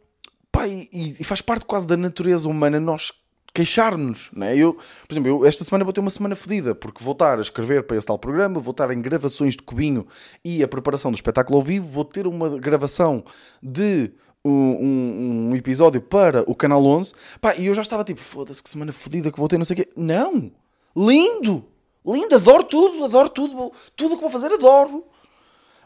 pá, 0.51 0.67
e, 0.67 0.87
e 1.19 1.23
faz 1.23 1.41
parte 1.41 1.65
quase 1.65 1.85
da 1.85 1.97
natureza 1.97 2.47
humana 2.47 2.79
nós 2.79 3.11
queixar-nos, 3.53 4.29
né? 4.31 4.55
Eu, 4.55 4.75
por 4.75 5.13
exemplo, 5.13 5.29
eu, 5.29 5.45
esta 5.45 5.63
semana 5.63 5.83
vou 5.83 5.91
ter 5.91 5.99
uma 5.99 6.09
semana 6.09 6.35
fodida, 6.35 6.73
porque 6.73 7.03
vou 7.03 7.11
estar 7.11 7.37
a 7.37 7.41
escrever 7.41 7.83
para 7.83 7.97
esse 7.97 8.07
tal 8.07 8.17
programa, 8.17 8.59
vou 8.59 8.71
estar 8.71 8.89
em 8.91 9.01
gravações 9.01 9.55
de 9.55 9.63
Cubinho 9.63 10.07
e 10.43 10.63
a 10.63 10.67
preparação 10.67 11.11
do 11.11 11.15
espetáculo 11.15 11.57
ao 11.57 11.63
vivo, 11.63 11.87
vou 11.87 12.05
ter 12.05 12.25
uma 12.27 12.57
gravação 12.57 13.23
de 13.61 14.11
um, 14.43 14.51
um, 14.51 15.49
um 15.49 15.55
episódio 15.55 16.01
para 16.01 16.49
o 16.49 16.55
Canal 16.55 16.83
11, 16.85 17.13
pá, 17.39 17.55
e 17.55 17.65
eu 17.65 17.73
já 17.73 17.81
estava 17.81 18.03
tipo, 18.03 18.21
foda-se 18.21 18.63
que 18.63 18.69
semana 18.69 18.91
fodida 18.91 19.31
que 19.31 19.37
vou 19.37 19.47
ter, 19.47 19.57
não 19.57 19.65
sei 19.65 19.73
o 19.73 19.77
quê. 19.77 19.89
Não! 19.95 20.51
Lindo! 20.95 21.65
Lindo! 22.05 22.35
Adoro 22.35 22.63
tudo, 22.63 23.05
adoro 23.05 23.29
tudo, 23.29 23.71
tudo 23.95 24.13
o 24.13 24.15
que 24.15 24.21
vou 24.21 24.31
fazer, 24.31 24.51
adoro! 24.53 25.03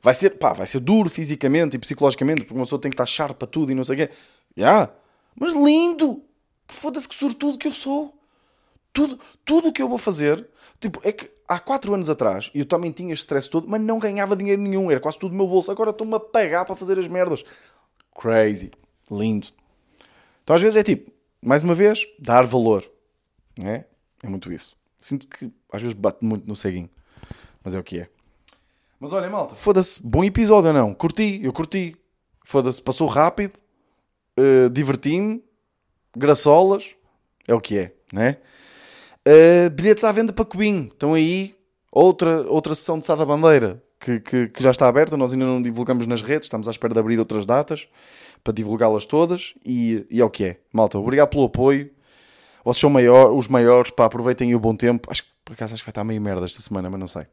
Vai 0.05 0.13
ser, 0.13 0.37
pá, 0.37 0.53
vai 0.53 0.67
ser 0.67 0.79
duro 0.81 1.09
fisicamente 1.09 1.75
e 1.75 1.79
psicologicamente, 1.79 2.43
porque 2.43 2.53
uma 2.53 2.63
pessoa 2.63 2.79
tem 2.79 2.91
que 2.91 2.93
estar 2.93 3.07
sharp 3.07 3.39
para 3.39 3.47
tudo 3.47 3.71
e 3.71 3.75
não 3.75 3.83
sei 3.83 3.95
o 3.95 3.97
quê. 3.97 4.13
Yeah. 4.55 4.93
Mas 5.35 5.51
lindo! 5.51 6.23
Foda-se 6.67 7.09
que 7.09 7.15
sortudo 7.15 7.57
que 7.57 7.67
eu 7.67 7.71
sou. 7.71 8.15
Tudo, 8.93 9.19
tudo 9.43 9.69
o 9.69 9.73
que 9.73 9.81
eu 9.81 9.89
vou 9.89 9.97
fazer, 9.97 10.47
tipo, 10.79 11.01
é 11.03 11.11
que 11.11 11.27
há 11.47 11.59
4 11.59 11.91
anos 11.91 12.07
atrás 12.07 12.51
eu 12.53 12.65
também 12.65 12.91
tinha 12.91 13.13
este 13.13 13.23
stress 13.23 13.49
todo, 13.49 13.67
mas 13.67 13.81
não 13.81 13.97
ganhava 13.97 14.35
dinheiro 14.35 14.61
nenhum, 14.61 14.91
era 14.91 14.99
quase 14.99 15.17
tudo 15.17 15.31
do 15.31 15.37
meu 15.37 15.47
bolso. 15.47 15.71
Agora 15.71 15.89
estou-me 15.89 16.13
a 16.13 16.19
pagar 16.19 16.65
para 16.65 16.75
fazer 16.75 16.99
as 16.99 17.07
merdas. 17.07 17.43
Crazy. 18.15 18.69
Lindo. 19.09 19.47
Então 20.43 20.55
às 20.55 20.61
vezes 20.61 20.77
é 20.77 20.83
tipo, 20.83 21.11
mais 21.43 21.63
uma 21.63 21.73
vez, 21.73 22.07
dar 22.19 22.45
valor. 22.45 22.87
É? 23.59 23.85
É 24.21 24.29
muito 24.29 24.53
isso. 24.53 24.77
Sinto 25.01 25.27
que 25.27 25.51
às 25.73 25.81
vezes 25.81 25.97
bate 25.97 26.23
muito 26.23 26.47
no 26.47 26.55
ceguinho. 26.55 26.91
Mas 27.63 27.73
é 27.73 27.79
o 27.79 27.83
que 27.83 28.01
é. 28.01 28.09
Mas 28.99 29.13
olha, 29.13 29.29
malta, 29.29 29.55
foda-se, 29.55 30.01
bom 30.01 30.23
episódio 30.23 30.69
ou 30.69 30.73
não? 30.73 30.93
Curti, 30.93 31.39
eu 31.43 31.51
curti. 31.51 31.95
Foda-se, 32.43 32.81
passou 32.81 33.07
rápido, 33.07 33.53
uh, 34.39 34.69
diverti-me, 34.69 35.43
graçolas, 36.15 36.95
é 37.47 37.55
o 37.55 37.59
que 37.59 37.77
é, 37.77 37.91
né? 38.13 38.37
Uh, 39.27 39.69
bilhetes 39.71 40.03
à 40.03 40.11
venda 40.11 40.31
para 40.31 40.45
Cubinho, 40.45 40.85
estão 40.85 41.15
aí, 41.15 41.55
outra, 41.91 42.41
outra 42.47 42.75
sessão 42.75 42.99
de 42.99 43.05
Sada 43.07 43.25
Bandeira 43.25 43.83
que, 44.05 44.19
que, 44.19 44.47
que, 44.49 44.61
já 44.61 44.69
está 44.69 44.87
aberta, 44.87 45.17
nós 45.17 45.33
ainda 45.33 45.45
não 45.45 45.59
divulgamos 45.59 46.05
nas 46.05 46.21
redes, 46.21 46.45
estamos 46.45 46.67
à 46.67 46.71
espera 46.71 46.93
de 46.93 46.99
abrir 46.99 47.17
outras 47.17 47.45
datas 47.45 47.87
para 48.43 48.53
divulgá-las 48.53 49.05
todas 49.05 49.55
e, 49.65 50.05
e 50.11 50.21
é 50.21 50.25
o 50.25 50.29
que 50.29 50.43
é. 50.43 50.59
Malta, 50.71 50.99
obrigado 50.99 51.29
pelo 51.29 51.45
apoio. 51.45 51.89
Vocês 52.63 52.81
são 52.81 52.89
maior, 52.89 53.31
os 53.31 53.47
maiores, 53.47 53.91
pá, 53.91 54.05
aproveitem 54.05 54.53
o 54.53 54.59
bom 54.59 54.75
tempo. 54.75 55.09
Acho 55.11 55.23
que 55.23 55.29
por 55.43 55.53
acaso 55.53 55.73
acho 55.73 55.83
que 55.83 55.87
vai 55.87 55.91
estar 55.91 56.03
meio 56.03 56.21
merda 56.21 56.45
esta 56.45 56.61
semana, 56.61 56.89
mas 56.89 56.99
não 56.99 57.07
sei. 57.07 57.25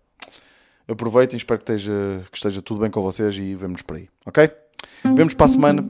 Aproveitem, 0.88 1.36
espero 1.36 1.58
que 1.58 1.72
esteja, 1.72 2.24
que 2.30 2.36
esteja 2.36 2.60
tudo 2.60 2.80
bem 2.80 2.90
com 2.90 3.02
vocês 3.02 3.36
e 3.36 3.54
vemos 3.54 3.82
por 3.82 3.96
aí, 3.96 4.08
ok? 4.26 4.50
Vemos 5.14 5.34
para 5.34 5.46
a 5.46 5.48
semana. 5.48 5.86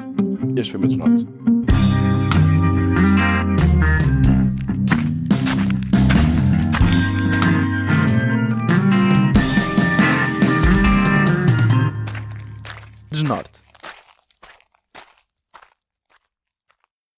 Este 0.57 0.72
foi 0.72 0.81
o 0.81 0.96
Norte. 0.96 1.26
Norte. 13.22 13.62